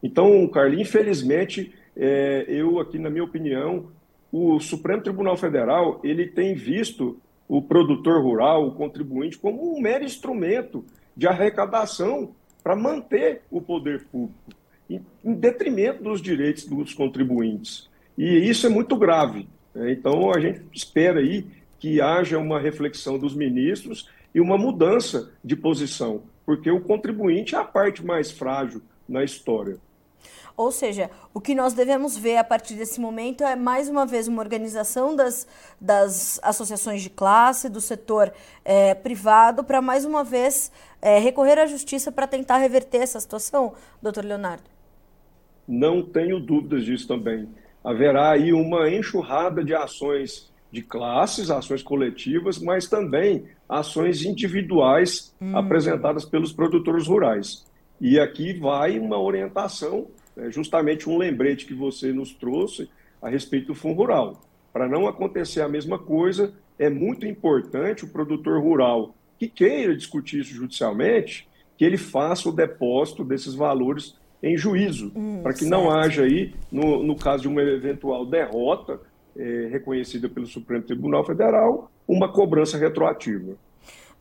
Então, 0.01 0.47
Carlinhos, 0.47 0.87
infelizmente, 0.87 1.73
é, 1.95 2.45
eu 2.47 2.79
aqui, 2.79 2.99
na 2.99 3.09
minha 3.09 3.23
opinião, 3.23 3.87
o 4.31 4.59
Supremo 4.59 5.01
Tribunal 5.01 5.37
Federal 5.37 5.99
ele 6.03 6.27
tem 6.27 6.53
visto 6.53 7.19
o 7.47 7.61
produtor 7.61 8.21
rural, 8.21 8.67
o 8.67 8.71
contribuinte, 8.73 9.37
como 9.37 9.75
um 9.75 9.79
mero 9.79 10.03
instrumento 10.03 10.83
de 11.15 11.27
arrecadação 11.27 12.33
para 12.63 12.75
manter 12.75 13.41
o 13.51 13.61
poder 13.61 14.05
público, 14.05 14.33
em, 14.89 15.01
em 15.23 15.33
detrimento 15.33 16.03
dos 16.03 16.21
direitos 16.21 16.65
dos 16.65 16.93
contribuintes. 16.93 17.89
E 18.17 18.49
isso 18.49 18.65
é 18.65 18.69
muito 18.69 18.95
grave. 18.95 19.47
Né? 19.73 19.91
Então, 19.91 20.31
a 20.31 20.39
gente 20.39 20.61
espera 20.73 21.19
aí 21.19 21.45
que 21.83 21.99
haja 21.99 22.39
uma 22.39 22.61
reflexão 22.61 23.19
dos 23.19 23.35
ministros 23.35 24.09
e 24.33 24.39
uma 24.39 24.57
mudança 24.57 25.33
de 25.43 25.53
posição, 25.53 26.21
porque 26.45 26.71
o 26.71 26.79
contribuinte 26.79 27.55
é 27.55 27.57
a 27.57 27.63
parte 27.65 28.05
mais 28.05 28.31
frágil 28.31 28.81
na 29.05 29.21
história. 29.21 29.77
Ou 30.55 30.71
seja, 30.71 31.11
o 31.33 31.41
que 31.41 31.53
nós 31.53 31.73
devemos 31.73 32.15
ver 32.15 32.37
a 32.37 32.43
partir 32.45 32.75
desse 32.75 33.01
momento 33.01 33.43
é, 33.43 33.57
mais 33.57 33.89
uma 33.89 34.05
vez, 34.05 34.29
uma 34.29 34.41
organização 34.41 35.13
das, 35.13 35.45
das 35.81 36.39
associações 36.41 37.01
de 37.01 37.09
classe, 37.09 37.67
do 37.67 37.81
setor 37.81 38.31
é, 38.63 38.95
privado, 38.95 39.61
para, 39.61 39.81
mais 39.81 40.05
uma 40.05 40.23
vez, 40.23 40.71
é, 41.01 41.19
recorrer 41.19 41.59
à 41.59 41.65
justiça 41.65 42.13
para 42.13 42.27
tentar 42.27 42.59
reverter 42.59 42.99
essa 42.99 43.19
situação, 43.19 43.73
doutor 44.01 44.23
Leonardo? 44.23 44.63
Não 45.67 46.01
tenho 46.01 46.39
dúvidas 46.39 46.85
disso 46.85 47.09
também. 47.09 47.49
Haverá 47.83 48.31
aí 48.31 48.53
uma 48.53 48.89
enxurrada 48.89 49.61
de 49.61 49.75
ações 49.75 50.52
de 50.73 50.81
classes, 50.81 51.51
ações 51.51 51.83
coletivas, 51.83 52.57
mas 52.57 52.87
também 52.87 53.45
ações 53.69 54.25
individuais 54.25 55.31
hum. 55.39 55.55
apresentadas 55.55 56.25
pelos 56.25 56.51
produtores 56.51 57.05
rurais. 57.05 57.63
E 58.01 58.19
aqui 58.19 58.53
vai 58.53 58.97
uma 58.97 59.21
orientação 59.21 60.07
é 60.35 60.49
justamente 60.49 61.07
um 61.07 61.15
lembrete 61.15 61.67
que 61.67 61.75
você 61.75 62.11
nos 62.11 62.33
trouxe 62.33 62.89
a 63.21 63.29
respeito 63.29 63.67
do 63.67 63.75
Fundo 63.75 63.97
Rural. 63.97 64.41
Para 64.71 64.87
não 64.87 65.07
acontecer 65.07 65.61
a 65.61 65.69
mesma 65.69 65.99
coisa, 65.99 66.51
é 66.79 66.89
muito 66.89 67.27
importante 67.27 68.03
o 68.03 68.07
produtor 68.07 68.59
rural 68.59 69.13
que 69.37 69.47
queira 69.47 69.95
discutir 69.95 70.39
isso 70.41 70.55
judicialmente, 70.55 71.47
que 71.77 71.85
ele 71.85 71.97
faça 71.97 72.49
o 72.49 72.51
depósito 72.51 73.23
desses 73.23 73.53
valores 73.53 74.17
em 74.41 74.57
juízo, 74.57 75.11
hum, 75.15 75.41
para 75.43 75.53
que 75.53 75.59
certo. 75.59 75.71
não 75.71 75.91
haja 75.91 76.23
aí, 76.23 76.53
no, 76.71 77.03
no 77.03 77.15
caso 77.15 77.43
de 77.43 77.47
uma 77.47 77.61
eventual 77.61 78.25
derrota 78.25 78.99
é, 79.35 79.67
reconhecida 79.71 80.29
pelo 80.29 80.45
Supremo 80.45 80.83
Tribunal 80.83 81.25
Federal, 81.25 81.91
uma 82.07 82.31
cobrança 82.31 82.77
retroativa. 82.77 83.55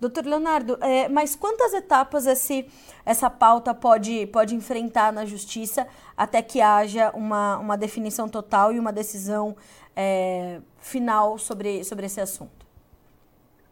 Doutor 0.01 0.25
Leonardo, 0.25 0.77
é, 0.81 1.09
mas 1.09 1.37
quantas 1.37 1.73
etapas 1.73 2.27
esse, 2.27 2.67
essa 3.07 3.31
pauta 3.31 3.73
pode, 3.73 4.27
pode 4.27 4.53
enfrentar 4.53 5.13
na 5.13 5.25
justiça 5.25 5.87
até 6.17 6.43
que 6.43 6.61
haja 6.61 7.13
uma, 7.15 7.59
uma 7.59 7.77
definição 7.77 8.29
total 8.29 8.73
e 8.73 8.81
uma 8.81 8.93
decisão 8.93 9.57
é, 9.95 10.61
final 10.81 11.39
sobre, 11.39 11.85
sobre 11.85 12.07
esse 12.07 12.21
assunto? 12.21 12.67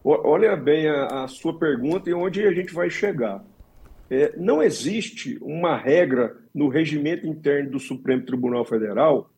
Olha 0.05 0.57
bem 0.57 0.89
a, 0.89 1.25
a, 1.25 1.29
sua 1.29 1.59
pergunta 1.59 2.09
e 2.09 2.15
onde 2.15 2.47
a 2.47 2.53
gente 2.53 2.73
vai 2.73 2.89
chegar. 2.89 3.45
É, 4.09 4.33
não 4.37 4.63
existe 4.63 5.37
uma 5.43 5.77
regra 5.77 6.37
no 6.55 6.69
regimento 6.69 7.27
interno 7.27 7.71
do 7.71 7.79
Supremo 7.79 8.25
Tribunal 8.25 8.65
Federal 8.65 9.30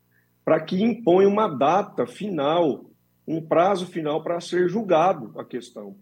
para 0.44 0.60
que 0.60 0.82
imponha 0.82 1.28
uma 1.28 1.48
data 1.48 2.06
final, 2.06 2.84
um 3.26 3.40
prazo 3.40 3.86
final 3.86 4.22
para 4.22 4.40
ser 4.40 4.68
julgado 4.68 5.32
a 5.38 5.44
questão. 5.44 5.96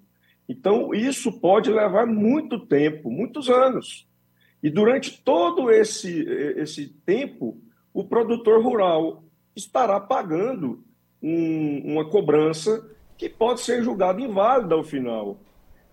Então, 0.48 0.94
isso 0.94 1.32
pode 1.40 1.70
levar 1.70 2.06
muito 2.06 2.58
tempo, 2.58 3.10
muitos 3.10 3.48
anos. 3.48 4.08
E 4.62 4.68
durante 4.68 5.22
todo 5.22 5.70
esse, 5.70 6.22
esse 6.56 6.88
tempo, 7.06 7.60
o 7.92 8.04
produtor 8.04 8.62
rural 8.62 9.22
estará 9.54 9.98
pagando 10.00 10.82
um, 11.22 11.92
uma 11.92 12.04
cobrança 12.08 12.88
que 13.16 13.28
pode 13.28 13.60
ser 13.60 13.82
julgada 13.82 14.20
inválida 14.20 14.74
ao 14.74 14.82
final. 14.82 15.38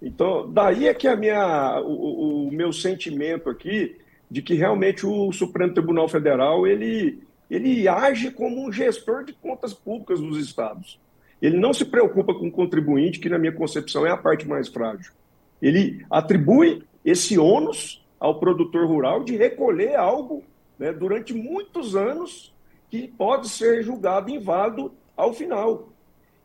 Então, 0.01 0.51
daí 0.51 0.87
é 0.87 0.93
que 0.93 1.07
a 1.07 1.15
minha, 1.15 1.81
o, 1.81 2.47
o, 2.47 2.51
meu 2.51 2.71
sentimento 2.71 3.49
aqui 3.49 3.97
de 4.29 4.41
que 4.41 4.53
realmente 4.53 5.05
o 5.05 5.31
Supremo 5.31 5.73
Tribunal 5.73 6.07
Federal 6.07 6.67
ele, 6.67 7.19
ele 7.49 7.87
age 7.87 8.31
como 8.31 8.65
um 8.65 8.71
gestor 8.71 9.23
de 9.23 9.33
contas 9.33 9.73
públicas 9.73 10.19
dos 10.19 10.37
estados. 10.37 10.99
Ele 11.41 11.57
não 11.57 11.73
se 11.73 11.85
preocupa 11.85 12.33
com 12.33 12.47
o 12.47 12.51
contribuinte, 12.51 13.19
que 13.19 13.29
na 13.29 13.37
minha 13.37 13.51
concepção 13.51 14.05
é 14.05 14.11
a 14.11 14.17
parte 14.17 14.47
mais 14.47 14.67
frágil. 14.67 15.13
Ele 15.61 16.05
atribui 16.09 16.83
esse 17.05 17.37
ônus 17.37 18.05
ao 18.19 18.39
produtor 18.39 18.87
rural 18.87 19.23
de 19.23 19.37
recolher 19.37 19.95
algo 19.95 20.43
né, 20.77 20.91
durante 20.91 21.33
muitos 21.33 21.95
anos 21.95 22.53
que 22.89 23.07
pode 23.07 23.49
ser 23.49 23.83
julgado 23.83 24.29
inválido 24.29 24.91
ao 25.15 25.33
final. 25.33 25.89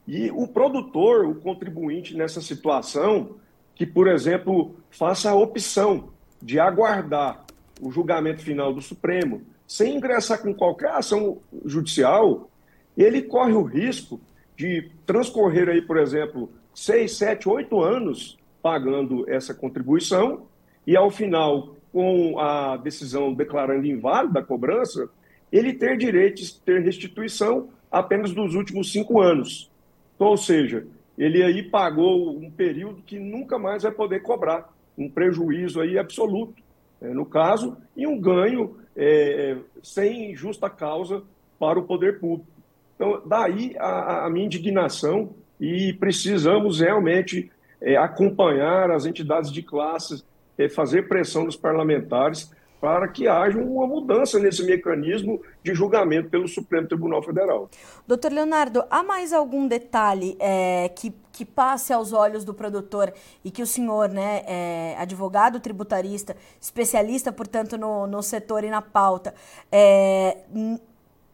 E 0.06 0.30
o 0.30 0.46
produtor, 0.48 1.26
o 1.26 1.34
contribuinte 1.36 2.16
nessa 2.16 2.40
situação, 2.40 3.36
que, 3.74 3.86
por 3.86 4.08
exemplo, 4.08 4.74
faça 4.90 5.30
a 5.30 5.34
opção 5.34 6.10
de 6.40 6.58
aguardar 6.58 7.44
o 7.80 7.90
julgamento 7.90 8.42
final 8.42 8.72
do 8.72 8.82
Supremo, 8.82 9.42
sem 9.72 9.96
ingressar 9.96 10.42
com 10.42 10.52
qualquer 10.52 10.90
ação 10.90 11.38
judicial, 11.64 12.50
ele 12.94 13.22
corre 13.22 13.54
o 13.54 13.62
risco 13.62 14.20
de 14.54 14.90
transcorrer 15.06 15.66
aí, 15.66 15.80
por 15.80 15.96
exemplo, 15.96 16.52
seis, 16.74 17.16
sete, 17.16 17.48
oito 17.48 17.80
anos 17.80 18.36
pagando 18.62 19.24
essa 19.30 19.54
contribuição 19.54 20.42
e 20.86 20.94
ao 20.94 21.10
final, 21.10 21.74
com 21.90 22.38
a 22.38 22.76
decisão 22.76 23.32
declarando 23.32 23.86
inválida 23.86 24.40
a 24.40 24.44
cobrança, 24.44 25.08
ele 25.50 25.72
ter 25.72 25.96
direito 25.96 26.42
de 26.42 26.52
ter 26.60 26.82
restituição 26.82 27.70
apenas 27.90 28.30
dos 28.32 28.54
últimos 28.54 28.92
cinco 28.92 29.22
anos. 29.22 29.70
Então, 30.14 30.26
ou 30.26 30.36
seja, 30.36 30.86
ele 31.16 31.42
aí 31.42 31.62
pagou 31.62 32.36
um 32.36 32.50
período 32.50 33.00
que 33.06 33.18
nunca 33.18 33.58
mais 33.58 33.84
vai 33.84 33.92
poder 33.92 34.20
cobrar, 34.20 34.70
um 34.98 35.08
prejuízo 35.08 35.80
aí 35.80 35.98
absoluto, 35.98 36.62
né, 37.00 37.08
no 37.14 37.24
caso, 37.24 37.78
e 37.96 38.06
um 38.06 38.20
ganho 38.20 38.81
é, 38.96 39.56
sem 39.82 40.34
justa 40.34 40.68
causa 40.68 41.22
para 41.58 41.78
o 41.78 41.84
poder 41.84 42.18
público. 42.18 42.50
Então, 42.94 43.22
daí 43.26 43.74
a, 43.78 44.26
a 44.26 44.30
minha 44.30 44.46
indignação 44.46 45.30
e 45.60 45.92
precisamos 45.94 46.80
realmente 46.80 47.50
é, 47.80 47.96
acompanhar 47.96 48.90
as 48.90 49.06
entidades 49.06 49.50
de 49.50 49.62
classes, 49.62 50.24
é, 50.58 50.68
fazer 50.68 51.08
pressão 51.08 51.44
nos 51.44 51.56
parlamentares 51.56 52.50
para 52.82 53.06
que 53.06 53.28
haja 53.28 53.60
uma 53.60 53.86
mudança 53.86 54.40
nesse 54.40 54.64
mecanismo 54.64 55.40
de 55.62 55.72
julgamento 55.72 56.28
pelo 56.28 56.48
Supremo 56.48 56.88
Tribunal 56.88 57.22
Federal. 57.22 57.70
Doutor 58.08 58.32
Leonardo, 58.32 58.82
há 58.90 59.04
mais 59.04 59.32
algum 59.32 59.68
detalhe 59.68 60.36
é, 60.40 60.88
que, 60.88 61.14
que 61.30 61.44
passe 61.44 61.92
aos 61.92 62.12
olhos 62.12 62.44
do 62.44 62.52
produtor 62.52 63.14
e 63.44 63.52
que 63.52 63.62
o 63.62 63.66
senhor, 63.68 64.08
né, 64.08 64.42
é, 64.48 64.96
advogado 64.98 65.60
tributarista, 65.60 66.36
especialista, 66.60 67.30
portanto, 67.30 67.78
no, 67.78 68.08
no 68.08 68.20
setor 68.20 68.64
e 68.64 68.68
na 68.68 68.82
pauta, 68.82 69.32
é, 69.70 70.38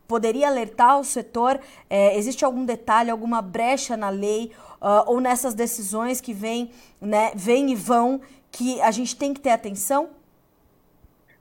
poderia 0.07 0.49
alertar 0.49 1.00
o 1.00 1.05
setor? 1.05 1.59
É, 1.88 2.14
existe 2.19 2.45
algum 2.45 2.67
detalhe, 2.67 3.09
alguma 3.11 3.40
brecha 3.40 3.97
na 3.97 4.11
lei 4.11 4.52
uh, 4.83 5.11
ou 5.11 5.19
nessas 5.19 5.55
decisões 5.55 6.21
que 6.21 6.35
vêm 6.35 6.73
né, 7.00 7.33
vem 7.35 7.71
e 7.71 7.75
vão 7.75 8.21
que 8.50 8.78
a 8.83 8.90
gente 8.90 9.17
tem 9.17 9.33
que 9.33 9.40
ter 9.40 9.50
atenção? 9.50 10.18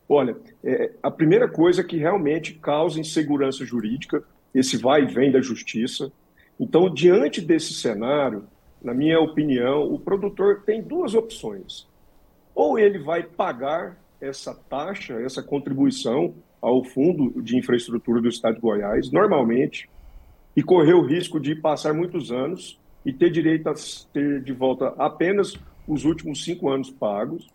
Olha, 0.10 0.38
é, 0.64 0.92
a 1.04 1.12
primeira 1.12 1.48
coisa 1.48 1.84
que 1.84 1.98
realmente 1.98 2.54
causa 2.54 3.00
insegurança 3.00 3.66
jurídica, 3.66 4.24
esse 4.54 4.78
vai 4.78 5.04
e 5.04 5.14
vem 5.14 5.32
da 5.32 5.42
justiça. 5.42 6.12
Então, 6.60 6.92
diante 6.92 7.42
desse 7.42 7.74
cenário, 7.74 8.46
na 8.82 8.94
minha 8.94 9.20
opinião, 9.20 9.84
o 9.92 10.00
produtor 10.00 10.64
tem 10.66 10.82
duas 10.82 11.14
opções. 11.14 11.88
Ou 12.56 12.80
ele 12.80 13.00
vai 13.00 13.24
pagar 13.24 13.98
essa 14.20 14.54
taxa, 14.54 15.14
essa 15.22 15.44
contribuição 15.44 16.34
ao 16.62 16.84
Fundo 16.84 17.42
de 17.42 17.58
Infraestrutura 17.58 18.22
do 18.22 18.30
Estado 18.30 18.56
de 18.56 18.62
Goiás, 18.62 19.12
normalmente, 19.12 19.90
e 20.56 20.64
correr 20.64 20.94
o 20.94 21.06
risco 21.06 21.40
de 21.40 21.54
passar 21.54 21.94
muitos 21.94 22.32
anos 22.32 22.80
e 23.06 23.14
ter 23.14 23.30
direito 23.30 23.70
a 23.70 23.76
ter 24.12 24.42
de 24.42 24.54
volta 24.54 24.88
apenas 24.98 25.56
os 25.88 26.04
últimos 26.04 26.44
cinco 26.44 26.70
anos 26.70 26.90
pagos, 26.90 27.48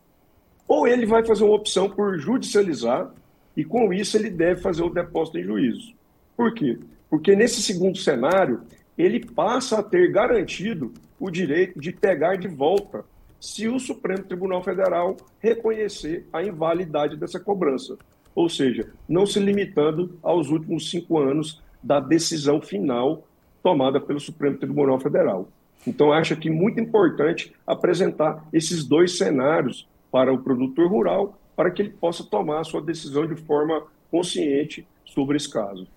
ou 0.66 0.86
ele 0.86 1.06
vai 1.06 1.24
fazer 1.24 1.44
uma 1.44 1.54
opção 1.54 1.88
por 1.88 2.18
judicializar 2.18 3.10
e 3.56 3.64
com 3.64 3.92
isso 3.92 4.16
ele 4.16 4.30
deve 4.30 4.60
fazer 4.60 4.82
o 4.82 4.90
depósito 4.90 5.38
em 5.38 5.44
juízo. 5.44 5.94
Por 6.36 6.54
quê? 6.54 6.78
Porque 7.10 7.36
nesse 7.36 7.62
segundo 7.62 7.98
cenário, 7.98 8.62
ele 8.96 9.24
passa 9.24 9.78
a 9.78 9.82
ter 9.82 10.10
garantido 10.10 10.92
o 11.20 11.30
direito 11.30 11.78
de 11.78 11.92
pegar 11.92 12.36
de 12.36 12.48
volta 12.48 13.04
se 13.38 13.68
o 13.68 13.78
Supremo 13.78 14.24
Tribunal 14.24 14.62
Federal 14.62 15.16
reconhecer 15.40 16.26
a 16.32 16.42
invalidade 16.42 17.16
dessa 17.16 17.40
cobrança. 17.40 17.96
Ou 18.34 18.48
seja, 18.48 18.90
não 19.08 19.26
se 19.26 19.38
limitando 19.38 20.18
aos 20.22 20.48
últimos 20.48 20.90
cinco 20.90 21.18
anos 21.18 21.60
da 21.82 22.00
decisão 22.00 22.60
final 22.60 23.26
tomada 23.62 24.00
pelo 24.00 24.20
Supremo 24.20 24.56
Tribunal 24.56 24.98
Federal. 24.98 25.48
Então, 25.86 26.12
acho 26.12 26.36
que 26.36 26.48
muito 26.48 26.80
importante 26.80 27.52
apresentar 27.66 28.46
esses 28.52 28.84
dois 28.84 29.18
cenários 29.18 29.88
para 30.12 30.32
o 30.32 30.38
produtor 30.38 30.88
rural, 30.88 31.38
para 31.56 31.70
que 31.70 31.82
ele 31.82 31.90
possa 31.90 32.22
tomar 32.22 32.60
a 32.60 32.64
sua 32.64 32.82
decisão 32.82 33.26
de 33.26 33.34
forma 33.34 33.82
consciente 34.10 34.86
sobre 35.04 35.38
esse 35.38 35.50
caso. 35.50 35.88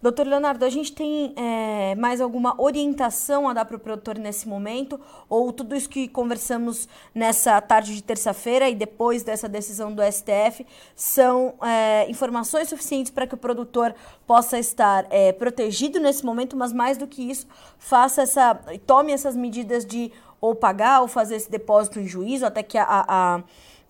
Doutor 0.00 0.28
Leonardo, 0.28 0.64
a 0.64 0.70
gente 0.70 0.92
tem 0.92 1.34
é, 1.34 1.96
mais 1.96 2.20
alguma 2.20 2.54
orientação 2.60 3.48
a 3.48 3.52
dar 3.52 3.64
para 3.64 3.76
o 3.76 3.80
produtor 3.80 4.16
nesse 4.16 4.48
momento? 4.48 5.00
Ou 5.28 5.52
tudo 5.52 5.74
isso 5.74 5.88
que 5.88 6.06
conversamos 6.06 6.88
nessa 7.12 7.60
tarde 7.60 7.96
de 7.96 8.02
terça-feira 8.02 8.68
e 8.68 8.76
depois 8.76 9.24
dessa 9.24 9.48
decisão 9.48 9.92
do 9.92 10.00
STF 10.00 10.64
são 10.94 11.54
é, 11.60 12.08
informações 12.08 12.68
suficientes 12.68 13.10
para 13.10 13.26
que 13.26 13.34
o 13.34 13.36
produtor 13.36 13.92
possa 14.24 14.56
estar 14.56 15.04
é, 15.10 15.32
protegido 15.32 15.98
nesse 15.98 16.24
momento, 16.24 16.56
mas 16.56 16.72
mais 16.72 16.96
do 16.96 17.08
que 17.08 17.28
isso, 17.28 17.48
faça 17.76 18.22
essa, 18.22 18.54
tome 18.86 19.10
essas 19.10 19.34
medidas 19.34 19.84
de 19.84 20.12
ou 20.40 20.54
pagar 20.54 21.00
ou 21.00 21.08
fazer 21.08 21.36
esse 21.36 21.50
depósito 21.50 21.98
em 22.00 22.06
juízo 22.06 22.46
até 22.46 22.62
que 22.62 22.78
a, 22.78 22.86
a 22.86 23.42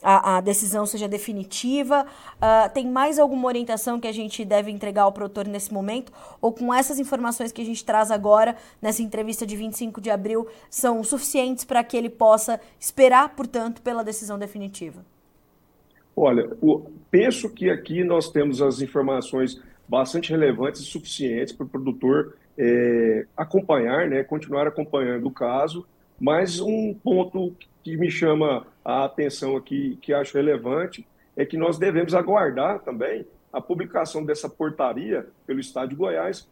a, 0.03 0.37
a 0.37 0.41
decisão 0.41 0.87
seja 0.87 1.09
definitiva? 1.09 2.07
Uh, 2.37 2.73
tem 2.73 2.87
mais 2.87 3.19
alguma 3.19 3.47
orientação 3.47 4.01
que 4.01 4.07
a 4.07 4.13
gente 4.13 4.45
deve 4.45 4.71
entregar 4.71 5.03
ao 5.03 5.13
produtor 5.13 5.47
nesse 5.47 5.73
momento? 5.73 6.13
Ou 6.41 6.53
com 6.53 6.73
essas 6.73 6.99
informações 6.99 7.53
que 7.53 7.63
a 7.63 7.65
gente 7.65 7.85
traz 7.85 8.11
agora, 8.11 8.57
nessa 8.81 9.03
entrevista 9.03 9.47
de 9.47 9.57
25 9.57 10.01
de 10.01 10.11
abril, 10.11 10.47
são 10.71 11.03
suficientes 11.03 11.65
para 11.65 11.83
que 11.83 11.97
ele 11.97 12.11
possa 12.11 12.61
esperar, 12.79 13.35
portanto, 13.35 13.83
pela 13.83 14.05
decisão 14.05 14.39
definitiva? 14.39 15.05
Olha, 16.17 16.51
penso 17.11 17.49
que 17.49 17.71
aqui 17.71 18.03
nós 18.03 18.29
temos 18.29 18.61
as 18.61 18.81
informações 18.81 19.61
bastante 19.89 20.31
relevantes 20.31 20.83
e 20.83 20.85
suficientes 20.85 21.53
para 21.53 21.65
o 21.65 21.69
produtor 21.69 22.37
é, 22.59 23.25
acompanhar, 23.37 24.09
né, 24.09 24.25
continuar 24.25 24.67
acompanhando 24.67 25.29
o 25.29 25.31
caso, 25.31 25.87
mas 26.21 26.61
um 26.61 26.95
ponto 26.95 27.55
que 27.83 27.97
me 27.97 28.11
chama 28.11 28.67
a 28.85 29.05
atenção 29.05 29.57
aqui, 29.57 29.99
que 30.03 30.13
acho 30.13 30.37
relevante, 30.37 31.07
é 31.37 31.45
que 31.45 31.57
nós 31.57 31.79
devemos 31.79 32.15
aguardar 32.15 32.81
também 32.81 33.25
a 33.53 33.61
publicação 33.61 34.25
dessa 34.25 34.49
portaria 34.49 35.27
pelo 35.47 35.61
Estado 35.61 35.91
de 35.91 35.95
Goiás 35.95 36.49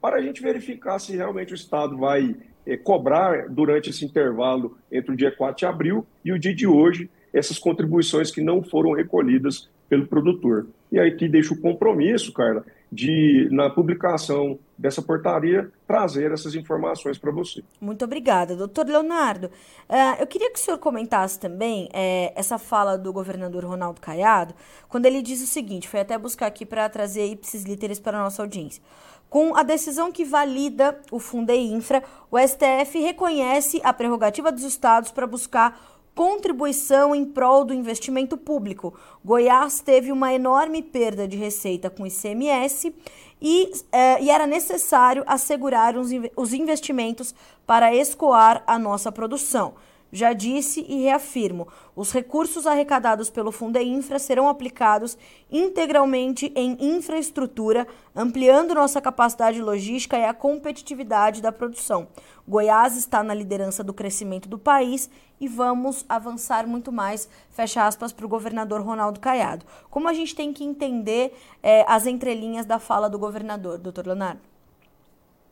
para 0.00 0.16
a 0.16 0.22
gente 0.22 0.42
verificar 0.42 0.98
se 0.98 1.16
realmente 1.16 1.52
o 1.52 1.56
Estado 1.56 1.96
vai 1.96 2.36
é, 2.66 2.76
cobrar 2.76 3.48
durante 3.48 3.90
esse 3.90 4.04
intervalo 4.04 4.76
entre 4.92 5.12
o 5.12 5.16
dia 5.16 5.32
4 5.32 5.56
de 5.56 5.66
abril 5.66 6.06
e 6.24 6.32
o 6.32 6.38
dia 6.38 6.54
de 6.54 6.66
hoje 6.66 7.10
essas 7.32 7.58
contribuições 7.58 8.30
que 8.30 8.40
não 8.40 8.62
foram 8.62 8.92
recolhidas 8.92 9.68
pelo 9.88 10.06
produtor. 10.06 10.66
E 10.90 10.98
aí 10.98 11.12
que 11.12 11.28
deixa 11.28 11.52
o 11.52 11.60
compromisso, 11.60 12.32
Carla, 12.32 12.64
de, 12.90 13.48
na 13.50 13.68
publicação 13.68 14.58
dessa 14.78 15.02
portaria, 15.02 15.70
trazer 15.86 16.32
essas 16.32 16.54
informações 16.54 17.18
para 17.18 17.32
você. 17.32 17.62
Muito 17.80 18.04
obrigada. 18.04 18.54
Doutor 18.54 18.86
Leonardo, 18.86 19.46
uh, 19.46 20.20
eu 20.20 20.26
queria 20.26 20.50
que 20.52 20.58
o 20.58 20.62
senhor 20.62 20.78
comentasse 20.78 21.38
também 21.38 21.86
uh, 21.86 22.32
essa 22.34 22.58
fala 22.58 22.96
do 22.96 23.12
governador 23.12 23.64
Ronaldo 23.64 24.00
Caiado, 24.00 24.54
quando 24.88 25.06
ele 25.06 25.22
diz 25.22 25.42
o 25.42 25.46
seguinte, 25.46 25.88
foi 25.88 26.00
até 26.00 26.16
buscar 26.18 26.46
aqui 26.46 26.66
para 26.66 26.88
trazer 26.88 27.26
ipsis 27.26 27.64
literis 27.64 27.98
para 27.98 28.18
a 28.18 28.22
nossa 28.22 28.42
audiência. 28.42 28.82
Com 29.28 29.56
a 29.56 29.62
decisão 29.62 30.12
que 30.12 30.24
valida 30.24 31.00
o 31.10 31.18
Fundei 31.18 31.66
Infra, 31.66 32.02
o 32.30 32.38
STF 32.38 32.98
reconhece 33.00 33.80
a 33.82 33.92
prerrogativa 33.92 34.52
dos 34.52 34.62
estados 34.62 35.10
para 35.10 35.26
buscar 35.26 35.95
contribuição 36.16 37.14
em 37.14 37.26
prol 37.26 37.62
do 37.62 37.74
investimento 37.74 38.38
público. 38.38 38.94
Goiás 39.22 39.80
teve 39.80 40.10
uma 40.10 40.32
enorme 40.32 40.82
perda 40.82 41.28
de 41.28 41.36
receita 41.36 41.90
com 41.90 42.06
ICMS 42.06 42.92
e, 43.40 43.70
eh, 43.92 44.22
e 44.22 44.30
era 44.30 44.46
necessário 44.46 45.22
assegurar 45.26 45.94
os 46.34 46.54
investimentos 46.54 47.34
para 47.66 47.94
escoar 47.94 48.64
a 48.66 48.78
nossa 48.78 49.12
produção. 49.12 49.74
Já 50.12 50.32
disse 50.32 50.84
e 50.88 51.02
reafirmo: 51.02 51.66
os 51.94 52.12
recursos 52.12 52.66
arrecadados 52.66 53.28
pelo 53.28 53.52
Infra 53.82 54.18
serão 54.18 54.48
aplicados 54.48 55.18
integralmente 55.50 56.52
em 56.54 56.76
infraestrutura, 56.80 57.86
ampliando 58.14 58.74
nossa 58.74 59.00
capacidade 59.00 59.60
logística 59.60 60.16
e 60.16 60.24
a 60.24 60.32
competitividade 60.34 61.42
da 61.42 61.50
produção. 61.50 62.08
Goiás 62.46 62.96
está 62.96 63.22
na 63.22 63.34
liderança 63.34 63.82
do 63.82 63.92
crescimento 63.92 64.48
do 64.48 64.58
país 64.58 65.10
e 65.40 65.48
vamos 65.48 66.04
avançar 66.08 66.66
muito 66.66 66.92
mais, 66.92 67.28
fecha 67.50 67.84
aspas, 67.84 68.12
para 68.12 68.24
o 68.24 68.28
governador 68.28 68.80
Ronaldo 68.80 69.20
Caiado. 69.20 69.66
Como 69.90 70.08
a 70.08 70.12
gente 70.12 70.34
tem 70.34 70.52
que 70.52 70.64
entender 70.64 71.34
é, 71.62 71.84
as 71.88 72.06
entrelinhas 72.06 72.64
da 72.64 72.78
fala 72.78 73.10
do 73.10 73.18
governador, 73.18 73.78
doutor 73.78 74.06
Leonardo? 74.06 74.40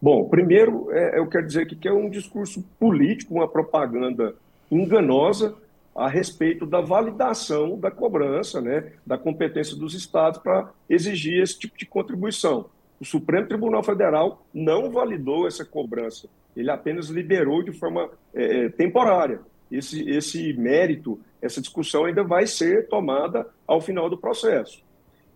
Bom, 0.01 0.29
primeiro, 0.29 0.91
é, 0.93 1.19
eu 1.19 1.27
quero 1.29 1.47
dizer 1.47 1.67
que 1.67 1.89
é 1.89 1.93
um 1.93 2.09
discurso 2.11 2.63
político, 2.79 3.35
uma 3.35 3.49
propaganda 3.49 4.35
enganosa 4.77 5.55
a 5.95 6.09
respeito 6.09 6.67
da 6.67 6.81
validação 6.81 7.79
da 7.79 7.91
cobrança, 7.91 8.61
né, 8.61 8.93
da 9.07 9.17
competência 9.17 9.77
dos 9.77 9.95
estados 9.95 10.41
para 10.41 10.71
exigir 10.89 11.41
esse 11.41 11.59
tipo 11.59 11.79
de 11.79 11.87
contribuição. 11.87 12.67
O 13.01 13.05
Supremo 13.05 13.47
Tribunal 13.47 13.83
Federal 13.83 14.45
não 14.53 14.91
validou 14.91 15.47
essa 15.47 15.65
cobrança, 15.65 16.29
ele 16.57 16.71
apenas 16.71 17.09
liberou 17.09 17.63
de 17.63 17.73
forma 17.73 18.11
é, 18.35 18.65
é 18.65 18.69
temporária. 18.69 19.41
Esse, 19.71 20.09
esse 20.09 20.53
mérito, 20.53 21.19
essa 21.41 21.61
discussão 21.61 22.05
ainda 22.05 22.23
vai 22.23 22.47
ser 22.47 22.87
tomada 22.89 23.47
ao 23.67 23.81
final 23.81 24.09
do 24.09 24.19
processo. 24.19 24.83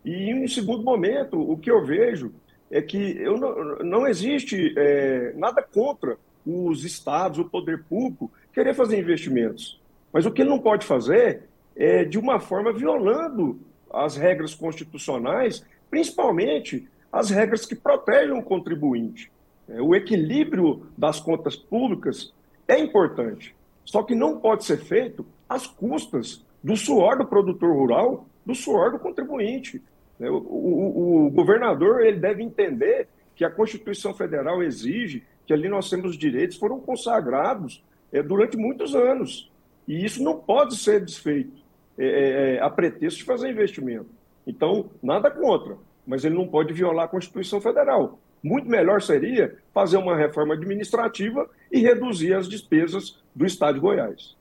E, 0.05 0.31
em 0.31 0.45
um 0.45 0.49
segundo 0.49 0.83
momento, 0.83 1.39
o 1.41 1.57
que 1.57 1.71
eu 1.71 1.85
vejo 1.85 2.33
é 2.71 2.81
que 2.81 3.17
eu 3.19 3.37
não, 3.37 3.77
não 3.79 4.07
existe 4.07 4.75
é, 4.77 5.33
nada 5.35 5.63
contra 5.63 6.17
os 6.47 6.85
estados, 6.85 7.39
o 7.39 7.45
poder 7.45 7.83
público, 7.85 8.31
querer 8.53 8.75
fazer 8.75 8.99
investimentos. 8.99 9.81
Mas 10.13 10.27
o 10.27 10.31
que 10.31 10.43
ele 10.43 10.51
não 10.51 10.59
pode 10.59 10.87
fazer 10.87 11.43
é 11.77 12.05
de 12.05 12.19
uma 12.19 12.41
forma 12.41 12.73
violando 12.73 13.61
as 13.93 14.17
regras 14.17 14.55
constitucionais, 14.55 15.65
principalmente 15.91 16.89
as 17.13 17.31
regras 17.31 17.65
que 17.65 17.75
protegem 17.75 18.37
o 18.37 18.43
contribuinte. 18.43 19.31
É, 19.69 19.81
o 19.81 19.95
equilíbrio 19.95 20.87
das 20.97 21.21
contas 21.21 21.57
públicas 21.57 22.33
é 22.67 22.79
importante, 22.79 23.55
só 23.85 24.03
que 24.03 24.15
não 24.15 24.39
pode 24.39 24.65
ser 24.65 24.79
feito 24.79 25.25
às 25.49 25.67
custas 25.67 26.45
do 26.63 26.77
suor 26.77 27.17
do 27.17 27.27
produtor 27.27 27.75
rural, 27.75 28.27
do 28.45 28.55
suor 28.55 28.93
do 28.93 28.99
contribuinte. 28.99 29.83
É, 30.21 30.31
o, 30.31 30.37
o, 30.37 31.27
o 31.27 31.31
governador 31.31 32.01
ele 32.01 32.19
deve 32.19 32.43
entender 32.43 33.09
que 33.37 33.45
a 33.45 33.51
Constituição 33.51 34.13
Federal 34.13 34.63
exige 34.63 35.23
que 35.47 35.53
ali 35.53 35.69
nós 35.69 35.89
temos 35.89 36.17
direitos 36.17 36.57
foram 36.57 36.81
consagrados 36.81 37.83
é, 38.13 38.23
durante 38.23 38.57
muitos 38.57 38.95
anos. 38.95 39.51
E 39.87 40.05
isso 40.05 40.23
não 40.23 40.39
pode 40.39 40.77
ser 40.77 41.05
desfeito 41.05 41.63
é, 41.99 42.05
é, 42.07 42.55
é, 42.57 42.61
a 42.61 42.71
pretexto 42.71 43.19
de 43.19 43.25
fazer 43.25 43.51
investimento. 43.51 44.09
Então, 44.47 44.91
nada 45.03 45.31
contra, 45.31 45.77
mas 46.07 46.25
ele 46.25 46.35
não 46.35 46.47
pode 46.47 46.73
violar 46.73 47.07
a 47.07 47.09
Constituição 47.09 47.61
Federal. 47.61 48.19
Muito 48.43 48.69
melhor 48.69 49.03
seria 49.03 49.59
fazer 49.75 49.97
uma 49.97 50.17
reforma 50.17 50.55
administrativa 50.55 51.51
e 51.73 51.81
reduzir 51.81 52.35
as 52.35 52.49
despesas 52.49 53.21
do 53.35 53.45
Estado 53.45 53.75
de 53.75 53.81
Goiás. 53.81 54.38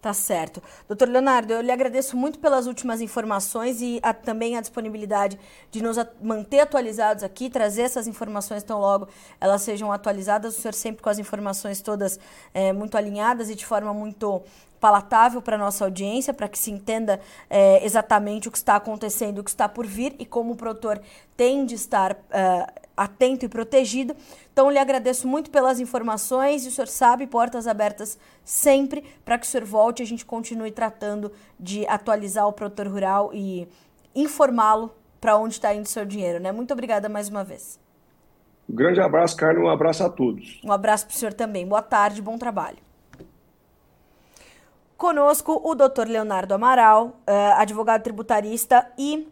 Tá 0.00 0.12
certo. 0.12 0.62
Doutor 0.86 1.08
Leonardo, 1.08 1.52
eu 1.52 1.60
lhe 1.60 1.72
agradeço 1.72 2.16
muito 2.16 2.38
pelas 2.38 2.68
últimas 2.68 3.00
informações 3.00 3.82
e 3.82 3.98
a, 4.00 4.14
também 4.14 4.56
a 4.56 4.60
disponibilidade 4.60 5.36
de 5.72 5.82
nos 5.82 5.96
manter 6.22 6.60
atualizados 6.60 7.24
aqui, 7.24 7.50
trazer 7.50 7.82
essas 7.82 8.06
informações 8.06 8.62
tão 8.62 8.78
logo 8.78 9.08
elas 9.40 9.60
sejam 9.62 9.90
atualizadas. 9.90 10.56
O 10.56 10.60
senhor 10.60 10.72
sempre 10.72 11.02
com 11.02 11.08
as 11.10 11.18
informações 11.18 11.82
todas 11.82 12.20
é, 12.54 12.72
muito 12.72 12.96
alinhadas 12.96 13.50
e 13.50 13.56
de 13.56 13.66
forma 13.66 13.92
muito 13.92 14.40
palatável 14.78 15.42
para 15.42 15.56
a 15.56 15.58
nossa 15.58 15.84
audiência, 15.84 16.32
para 16.32 16.48
que 16.48 16.58
se 16.58 16.70
entenda 16.70 17.20
é, 17.50 17.84
exatamente 17.84 18.46
o 18.46 18.52
que 18.52 18.58
está 18.58 18.76
acontecendo, 18.76 19.40
o 19.40 19.44
que 19.44 19.50
está 19.50 19.68
por 19.68 19.84
vir 19.84 20.14
e 20.20 20.24
como 20.24 20.52
o 20.52 20.56
produtor 20.56 21.00
tem 21.36 21.66
de 21.66 21.74
estar 21.74 22.12
uh, 22.12 22.87
atento 22.98 23.44
e 23.44 23.48
protegido. 23.48 24.14
Então, 24.52 24.70
lhe 24.70 24.78
agradeço 24.78 25.26
muito 25.26 25.50
pelas 25.50 25.80
informações 25.80 26.64
e 26.64 26.68
o 26.68 26.70
senhor 26.70 26.88
sabe, 26.88 27.26
portas 27.26 27.66
abertas 27.66 28.18
sempre 28.44 29.04
para 29.24 29.38
que 29.38 29.46
o 29.46 29.48
senhor 29.48 29.64
volte 29.64 30.00
e 30.00 30.04
a 30.04 30.06
gente 30.06 30.24
continue 30.24 30.70
tratando 30.70 31.32
de 31.58 31.86
atualizar 31.86 32.46
o 32.46 32.52
produtor 32.52 32.88
rural 32.88 33.30
e 33.32 33.68
informá-lo 34.14 34.92
para 35.20 35.36
onde 35.36 35.54
está 35.54 35.74
indo 35.74 35.86
o 35.86 35.88
seu 35.88 36.04
dinheiro. 36.04 36.40
Né? 36.40 36.52
Muito 36.52 36.72
obrigada 36.72 37.08
mais 37.08 37.28
uma 37.28 37.44
vez. 37.44 37.78
Um 38.68 38.74
grande 38.74 39.00
abraço, 39.00 39.36
Carlos, 39.36 39.64
um 39.64 39.70
abraço 39.70 40.04
a 40.04 40.10
todos. 40.10 40.60
Um 40.62 40.72
abraço 40.72 41.06
para 41.06 41.14
o 41.14 41.16
senhor 41.16 41.32
também. 41.32 41.66
Boa 41.66 41.80
tarde, 41.80 42.20
bom 42.20 42.36
trabalho. 42.36 42.78
Conosco 44.96 45.60
o 45.64 45.74
doutor 45.74 46.08
Leonardo 46.08 46.54
Amaral, 46.54 47.20
uh, 47.26 47.54
advogado 47.56 48.02
tributarista 48.02 48.90
e 48.98 49.28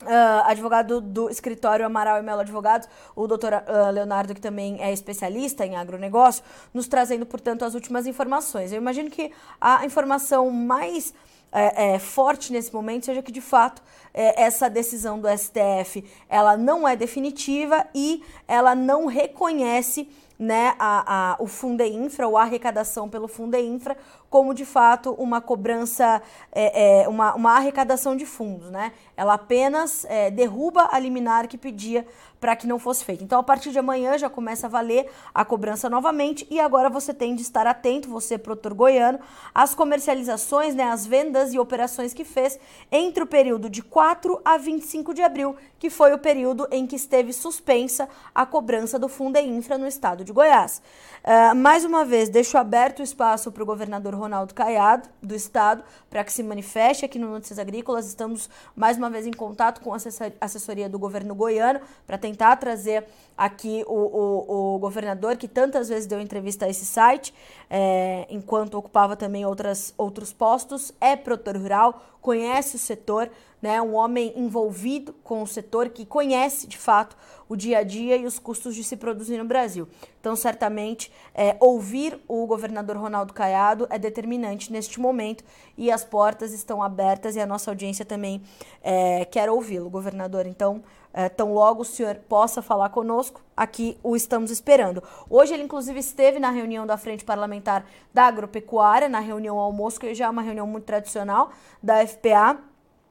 Uh, 0.00 0.44
advogado 0.44 1.00
do 1.00 1.28
escritório 1.28 1.84
Amaral 1.84 2.18
e 2.18 2.22
Melo 2.22 2.40
Advogados, 2.40 2.88
o 3.16 3.26
doutor 3.26 3.52
uh, 3.52 3.90
Leonardo, 3.90 4.32
que 4.32 4.40
também 4.40 4.80
é 4.80 4.92
especialista 4.92 5.66
em 5.66 5.76
agronegócio, 5.76 6.44
nos 6.72 6.86
trazendo, 6.86 7.26
portanto, 7.26 7.64
as 7.64 7.74
últimas 7.74 8.06
informações. 8.06 8.70
Eu 8.70 8.78
imagino 8.78 9.10
que 9.10 9.32
a 9.60 9.84
informação 9.84 10.50
mais 10.50 11.12
é, 11.50 11.94
é, 11.94 11.98
forte 11.98 12.52
nesse 12.52 12.72
momento 12.72 13.06
seja 13.06 13.22
que, 13.22 13.32
de 13.32 13.40
fato, 13.40 13.82
é, 14.12 14.42
essa 14.42 14.68
decisão 14.68 15.18
do 15.18 15.28
STF 15.28 16.04
ela 16.28 16.56
não 16.56 16.86
é 16.86 16.94
definitiva 16.94 17.86
e 17.94 18.22
ela 18.46 18.74
não 18.74 19.06
reconhece 19.06 20.08
né, 20.38 20.74
a, 20.78 21.32
a, 21.32 21.42
o 21.42 21.46
Fundeinfra, 21.46 22.28
ou 22.28 22.36
a 22.36 22.42
arrecadação 22.42 23.08
pelo 23.08 23.26
Fundeinfra, 23.26 23.96
como 24.30 24.52
de 24.52 24.64
fato 24.64 25.12
uma 25.12 25.40
cobrança, 25.40 26.22
é, 26.52 27.02
é, 27.02 27.08
uma, 27.08 27.34
uma 27.34 27.56
arrecadação 27.56 28.16
de 28.16 28.26
fundos. 28.26 28.70
Né? 28.70 28.92
Ela 29.16 29.34
apenas 29.34 30.04
é, 30.08 30.30
derruba 30.30 30.88
a 30.90 30.98
liminar 30.98 31.48
que 31.48 31.56
pedia 31.56 32.06
para 32.40 32.54
que 32.54 32.66
não 32.66 32.78
fosse 32.78 33.04
feito. 33.04 33.24
Então, 33.24 33.38
a 33.38 33.42
partir 33.42 33.70
de 33.70 33.78
amanhã 33.78 34.16
já 34.16 34.30
começa 34.30 34.66
a 34.66 34.70
valer 34.70 35.10
a 35.34 35.44
cobrança 35.44 35.90
novamente 35.90 36.46
e 36.50 36.60
agora 36.60 36.88
você 36.88 37.12
tem 37.12 37.34
de 37.34 37.42
estar 37.42 37.66
atento, 37.66 38.08
você, 38.08 38.38
produtor 38.38 38.74
goiano, 38.74 39.18
às 39.54 39.74
comercializações, 39.74 40.74
né, 40.74 40.84
às 40.84 41.06
vendas 41.06 41.52
e 41.52 41.58
operações 41.58 42.14
que 42.14 42.24
fez 42.24 42.58
entre 42.92 43.22
o 43.22 43.26
período 43.26 43.68
de 43.68 43.82
4 43.82 44.40
a 44.44 44.56
25 44.56 45.12
de 45.12 45.22
abril, 45.22 45.56
que 45.78 45.90
foi 45.90 46.12
o 46.12 46.18
período 46.18 46.66
em 46.70 46.86
que 46.86 46.96
esteve 46.96 47.32
suspensa 47.32 48.08
a 48.34 48.46
cobrança 48.46 48.98
do 48.98 49.08
Fundo 49.08 49.38
Infra 49.38 49.76
no 49.76 49.86
estado 49.86 50.24
de 50.24 50.32
Goiás. 50.32 50.80
Uh, 51.24 51.54
mais 51.54 51.84
uma 51.84 52.04
vez, 52.04 52.28
deixo 52.28 52.56
aberto 52.56 53.00
o 53.00 53.02
espaço 53.02 53.50
para 53.50 53.62
o 53.62 53.66
governador 53.66 54.14
Ronaldo 54.18 54.52
Caiado, 54.52 55.08
do 55.22 55.34
estado, 55.34 55.82
para 56.10 56.22
que 56.22 56.32
se 56.32 56.42
manifeste 56.42 57.04
aqui 57.04 57.18
no 57.18 57.30
Notícias 57.30 57.58
Agrícolas. 57.58 58.06
Estamos 58.06 58.50
mais 58.76 58.96
uma 58.98 59.08
vez 59.08 59.26
em 59.26 59.32
contato 59.32 59.80
com 59.80 59.94
a 59.94 59.98
assessoria 60.40 60.88
do 60.88 60.98
governo 60.98 61.34
goiano 61.34 61.80
para 62.06 62.18
tentar 62.18 62.56
trazer 62.56 63.06
aqui 63.36 63.84
o, 63.86 63.94
o, 63.94 64.74
o, 64.74 64.78
governador, 64.78 65.36
que 65.36 65.46
tantas 65.46 65.88
vezes 65.88 66.06
deu 66.06 66.20
entrevista 66.20 66.66
a 66.66 66.68
esse 66.68 66.84
site, 66.84 67.32
é, 67.70 68.26
enquanto 68.28 68.74
ocupava 68.74 69.16
também 69.16 69.46
outras, 69.46 69.94
outros 69.96 70.32
postos, 70.32 70.92
é 71.00 71.14
produtor 71.14 71.56
rural, 71.56 72.02
conhece 72.20 72.76
o 72.76 72.78
setor, 72.78 73.30
né, 73.60 73.80
um 73.82 73.94
homem 73.94 74.32
envolvido 74.36 75.12
com 75.24 75.42
o 75.42 75.46
setor, 75.46 75.88
que 75.88 76.06
conhece 76.06 76.66
de 76.66 76.78
fato 76.78 77.16
o 77.48 77.56
dia 77.56 77.78
a 77.78 77.82
dia 77.82 78.16
e 78.16 78.26
os 78.26 78.38
custos 78.38 78.74
de 78.74 78.84
se 78.84 78.96
produzir 78.96 79.38
no 79.38 79.44
Brasil. 79.44 79.88
Então, 80.20 80.36
certamente, 80.36 81.10
é, 81.34 81.56
ouvir 81.58 82.20
o 82.28 82.46
governador 82.46 82.96
Ronaldo 82.96 83.32
Caiado 83.32 83.86
é 83.90 83.98
determinante 83.98 84.70
neste 84.70 85.00
momento 85.00 85.42
e 85.76 85.90
as 85.90 86.04
portas 86.04 86.52
estão 86.52 86.82
abertas 86.82 87.36
e 87.36 87.40
a 87.40 87.46
nossa 87.46 87.70
audiência 87.70 88.04
também 88.04 88.42
é, 88.82 89.24
quer 89.24 89.48
ouvi-lo, 89.48 89.88
governador. 89.88 90.46
Então, 90.46 90.82
é, 91.12 91.28
tão 91.28 91.52
logo 91.52 91.82
o 91.82 91.84
senhor 91.84 92.16
possa 92.28 92.60
falar 92.60 92.90
conosco, 92.90 93.40
aqui 93.56 93.98
o 94.02 94.14
estamos 94.14 94.50
esperando. 94.50 95.02
Hoje 95.28 95.54
ele, 95.54 95.62
inclusive, 95.62 95.98
esteve 95.98 96.38
na 96.38 96.50
reunião 96.50 96.86
da 96.86 96.96
Frente 96.96 97.24
Parlamentar 97.24 97.86
da 98.12 98.24
Agropecuária, 98.24 99.08
na 99.08 99.20
reunião 99.20 99.58
almoço, 99.58 99.98
que 99.98 100.14
já 100.14 100.26
é 100.26 100.30
uma 100.30 100.42
reunião 100.42 100.66
muito 100.66 100.84
tradicional 100.84 101.50
da 101.82 102.06
FPA. 102.06 102.58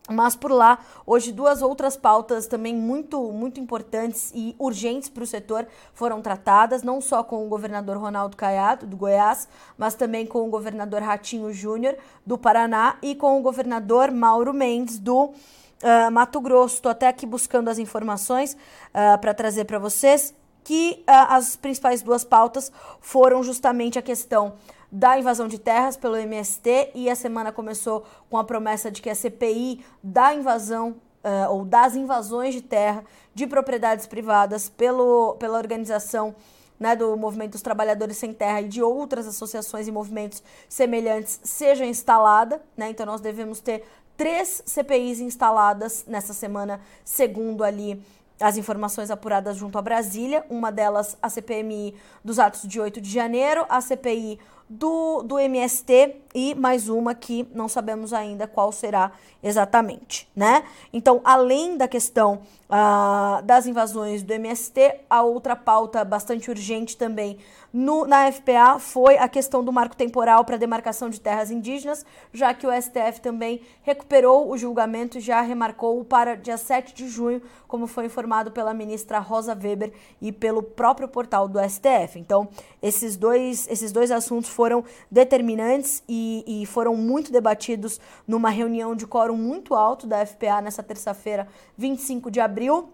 Mas 0.09 0.35
por 0.35 0.51
lá, 0.51 0.79
hoje 1.05 1.31
duas 1.31 1.61
outras 1.61 1.97
pautas 1.97 2.47
também 2.47 2.73
muito, 2.73 3.31
muito 3.31 3.59
importantes 3.59 4.31
e 4.33 4.55
urgentes 4.57 5.09
para 5.09 5.23
o 5.23 5.27
setor 5.27 5.67
foram 5.93 6.21
tratadas, 6.21 6.81
não 6.81 7.01
só 7.01 7.23
com 7.23 7.45
o 7.45 7.49
governador 7.49 7.97
Ronaldo 7.97 8.37
Caiado, 8.37 8.85
do 8.85 8.95
Goiás, 8.95 9.49
mas 9.77 9.95
também 9.95 10.25
com 10.25 10.47
o 10.47 10.49
governador 10.49 11.01
Ratinho 11.01 11.51
Júnior, 11.51 11.97
do 12.25 12.37
Paraná, 12.37 12.97
e 13.01 13.15
com 13.15 13.37
o 13.37 13.41
governador 13.41 14.11
Mauro 14.11 14.53
Mendes, 14.53 14.97
do 14.97 15.25
uh, 15.25 16.11
Mato 16.11 16.39
Grosso. 16.39 16.75
Estou 16.75 16.91
até 16.91 17.07
aqui 17.07 17.25
buscando 17.25 17.69
as 17.69 17.77
informações 17.77 18.53
uh, 18.53 19.19
para 19.19 19.33
trazer 19.33 19.65
para 19.65 19.79
vocês 19.79 20.33
que 20.63 21.03
uh, 21.07 21.33
as 21.33 21.55
principais 21.55 22.01
duas 22.01 22.23
pautas 22.23 22.71
foram 22.99 23.41
justamente 23.43 23.97
a 23.97 24.01
questão 24.01 24.55
da 24.91 25.17
invasão 25.19 25.47
de 25.47 25.59
terras 25.59 25.97
pelo 25.97 26.15
MST 26.15 26.91
e 26.95 27.09
a 27.09 27.15
semana 27.15 27.51
começou 27.51 28.05
com 28.29 28.37
a 28.37 28.43
promessa 28.43 28.89
de 28.89 29.01
que 29.01 29.09
a 29.09 29.15
CPI 29.15 29.83
da 30.01 30.33
invasão 30.33 30.95
uh, 31.23 31.51
ou 31.51 31.65
das 31.65 31.95
invasões 31.95 32.53
de 32.53 32.61
terra 32.61 33.03
de 33.33 33.45
propriedades 33.45 34.07
privadas 34.07 34.69
pelo, 34.69 35.35
pela 35.35 35.57
organização 35.57 36.35
né, 36.79 36.95
do 36.95 37.17
Movimento 37.17 37.53
dos 37.53 37.61
Trabalhadores 37.61 38.17
Sem 38.17 38.33
Terra 38.33 38.61
e 38.61 38.67
de 38.67 38.81
outras 38.81 39.27
associações 39.27 39.87
e 39.87 39.91
movimentos 39.91 40.43
semelhantes 40.69 41.39
seja 41.43 41.85
instalada. 41.85 42.61
Né? 42.75 42.89
Então 42.89 43.05
nós 43.05 43.21
devemos 43.21 43.59
ter 43.59 43.83
três 44.15 44.63
CPIs 44.65 45.19
instaladas 45.19 46.05
nessa 46.07 46.33
semana, 46.33 46.79
segundo 47.03 47.63
ali 47.63 48.01
as 48.39 48.57
informações 48.57 49.09
apuradas 49.09 49.57
junto 49.57 49.77
a 49.77 49.81
Brasília. 49.81 50.45
Uma 50.49 50.71
delas, 50.71 51.17
a 51.21 51.29
CPMI 51.29 51.95
dos 52.23 52.39
atos 52.39 52.63
de 52.63 52.79
8 52.79 53.01
de 53.01 53.09
janeiro, 53.09 53.65
a 53.67 53.81
CPI 53.81 54.39
do, 54.69 55.21
do 55.23 55.39
MST 55.39 56.15
e 56.35 56.53
mais 56.53 56.89
uma 56.89 57.15
que 57.15 57.47
não 57.53 57.67
sabemos 57.67 58.13
ainda 58.13 58.45
qual 58.47 58.71
será 58.71 59.11
exatamente, 59.41 60.27
né? 60.35 60.63
Então, 60.91 61.21
além 61.23 61.77
da 61.77 61.87
questão 61.87 62.41
uh, 62.69 63.41
das 63.43 63.65
invasões 63.65 64.23
do 64.23 64.33
MST, 64.33 65.01
a 65.09 65.23
outra 65.23 65.55
pauta 65.55 66.03
bastante 66.03 66.49
urgente 66.49 66.97
também 66.97 67.39
no, 67.71 68.05
na 68.05 68.31
FPA 68.31 68.79
foi 68.79 69.17
a 69.17 69.27
questão 69.27 69.63
do 69.63 69.73
marco 69.73 69.95
temporal 69.95 70.45
para 70.45 70.57
demarcação 70.57 71.09
de 71.09 71.19
terras 71.19 71.51
indígenas, 71.51 72.05
já 72.33 72.53
que 72.53 72.65
o 72.65 72.71
STF 72.71 73.21
também 73.21 73.61
recuperou 73.83 74.49
o 74.49 74.57
julgamento 74.57 75.17
e 75.17 75.21
já 75.21 75.41
remarcou 75.41 76.03
para 76.03 76.35
dia 76.35 76.57
7 76.57 76.93
de 76.95 77.09
junho, 77.09 77.41
como 77.67 77.85
foi 77.85 78.05
informado 78.05 78.51
pela 78.51 78.73
ministra 78.73 79.19
Rosa 79.19 79.53
Weber 79.53 79.91
e 80.21 80.31
pelo 80.31 80.63
próprio 80.63 81.07
portal 81.07 81.47
do 81.47 81.59
STF. 81.59 82.17
Então, 82.17 82.47
esses 82.81 83.17
dois, 83.17 83.67
esses 83.69 83.91
dois 83.91 84.11
assuntos 84.11 84.49
foram 84.57 84.83
determinantes 85.11 86.01
e, 86.09 86.43
e 86.63 86.65
foram 86.65 86.95
muito 86.95 87.31
debatidos 87.31 88.01
numa 88.27 88.49
reunião 88.49 88.95
de 88.95 89.05
quórum 89.05 89.37
muito 89.37 89.75
alto 89.75 90.07
da 90.07 90.25
FPA 90.25 90.61
nessa 90.61 90.81
terça-feira, 90.81 91.47
25 91.77 92.31
de 92.31 92.39
abril. 92.39 92.89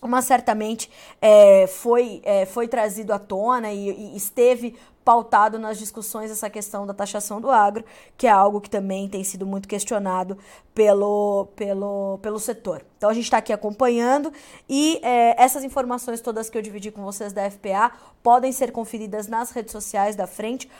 Mas 0.00 0.24
certamente 0.24 0.90
é, 1.20 1.66
foi, 1.68 2.22
é, 2.24 2.46
foi 2.46 2.66
trazido 2.66 3.12
à 3.12 3.18
tona 3.18 3.70
e, 3.70 3.90
e, 3.90 4.16
esteve 4.16 4.74
pautado 5.04 5.58
nas 5.58 5.78
discussões 5.78 6.30
essa 6.30 6.48
questão 6.48 6.86
da 6.86 6.94
taxação 6.94 7.40
do 7.40 7.50
agro, 7.50 7.84
que 8.16 8.26
é 8.26 8.30
algo 8.30 8.60
que 8.60 8.70
também 8.70 9.08
tem 9.08 9.24
sido 9.24 9.46
muito 9.46 9.68
questionado 9.68 10.38
pelo, 10.74 11.48
pelo, 11.56 12.18
pelo 12.22 12.38
setor. 12.38 12.84
Então 12.96 13.10
a 13.10 13.14
gente 13.14 13.24
está 13.24 13.38
aqui 13.38 13.52
acompanhando 13.52 14.32
e 14.68 15.00
é, 15.02 15.42
essas 15.42 15.64
informações 15.64 16.20
todas 16.20 16.48
que 16.48 16.56
eu 16.56 16.62
dividi 16.62 16.90
com 16.90 17.02
vocês 17.02 17.32
da 17.32 17.50
FPA 17.50 17.92
podem 18.22 18.52
ser 18.52 18.72
conferidas 18.72 19.26
nas 19.26 19.50
redes 19.50 19.72
sociais 19.72 20.14
da 20.14 20.26
frente, 20.26 20.70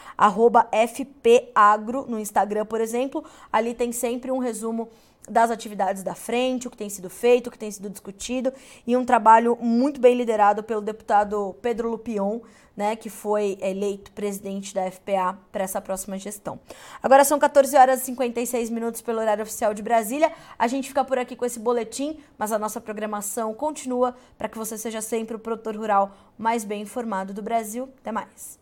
FPAgro 0.89 2.07
no 2.09 2.19
Instagram, 2.19 2.65
por 2.65 2.81
exemplo. 2.81 3.25
Ali 3.53 3.75
tem 3.75 3.93
sempre 3.93 4.31
um 4.31 4.39
resumo 4.39 4.89
das 5.29 5.51
atividades 5.51 6.03
da 6.03 6.15
frente, 6.15 6.67
o 6.67 6.71
que 6.71 6.77
tem 6.77 6.89
sido 6.89 7.09
feito, 7.09 7.47
o 7.47 7.51
que 7.51 7.59
tem 7.59 7.71
sido 7.71 7.89
discutido 7.89 8.53
e 8.87 8.97
um 8.97 9.05
trabalho 9.05 9.57
muito 9.61 10.01
bem 10.01 10.17
liderado 10.17 10.63
pelo 10.63 10.81
deputado 10.81 11.55
Pedro 11.63 11.91
Lupion, 11.91 12.41
né, 12.77 12.97
que 12.97 13.11
foi 13.11 13.59
eleito 13.61 14.13
presidente 14.13 14.75
da 14.75 14.91
FPA 14.91 15.39
para 15.51 15.65
essa 15.65 15.81
próxima 15.81 16.19
gestão. 16.19 16.59
Agora 17.03 17.25
são 17.25 17.39
14 17.39 17.77
horas 17.77 18.03
e 18.03 18.05
56 18.07 18.71
minutos 18.71 19.03
pelo 19.03 19.21
horário 19.21 19.43
oficial 19.43 19.75
de 19.75 19.83
Brasília. 19.83 20.33
A 20.59 20.67
gente 20.67 20.89
fica 20.89 21.05
por 21.05 21.19
aqui 21.19 21.37
com 21.37 21.45
esse 21.45 21.59
boletim, 21.61 22.19
mas 22.39 22.53
a 22.53 22.59
nossa 22.59 22.81
programação 22.81 23.53
continua 23.55 24.15
para 24.39 24.49
que 24.49 24.59
você 24.59 24.79
seja 24.79 25.01
sempre 25.01 25.37
o 25.37 25.39
produtor 25.39 25.77
rural 25.77 26.15
mais 26.39 26.65
bem 26.65 26.83
informado 26.83 27.35
do 27.35 27.43
Brasil. 27.43 27.89
Até 28.01 28.13
mais. 28.13 28.62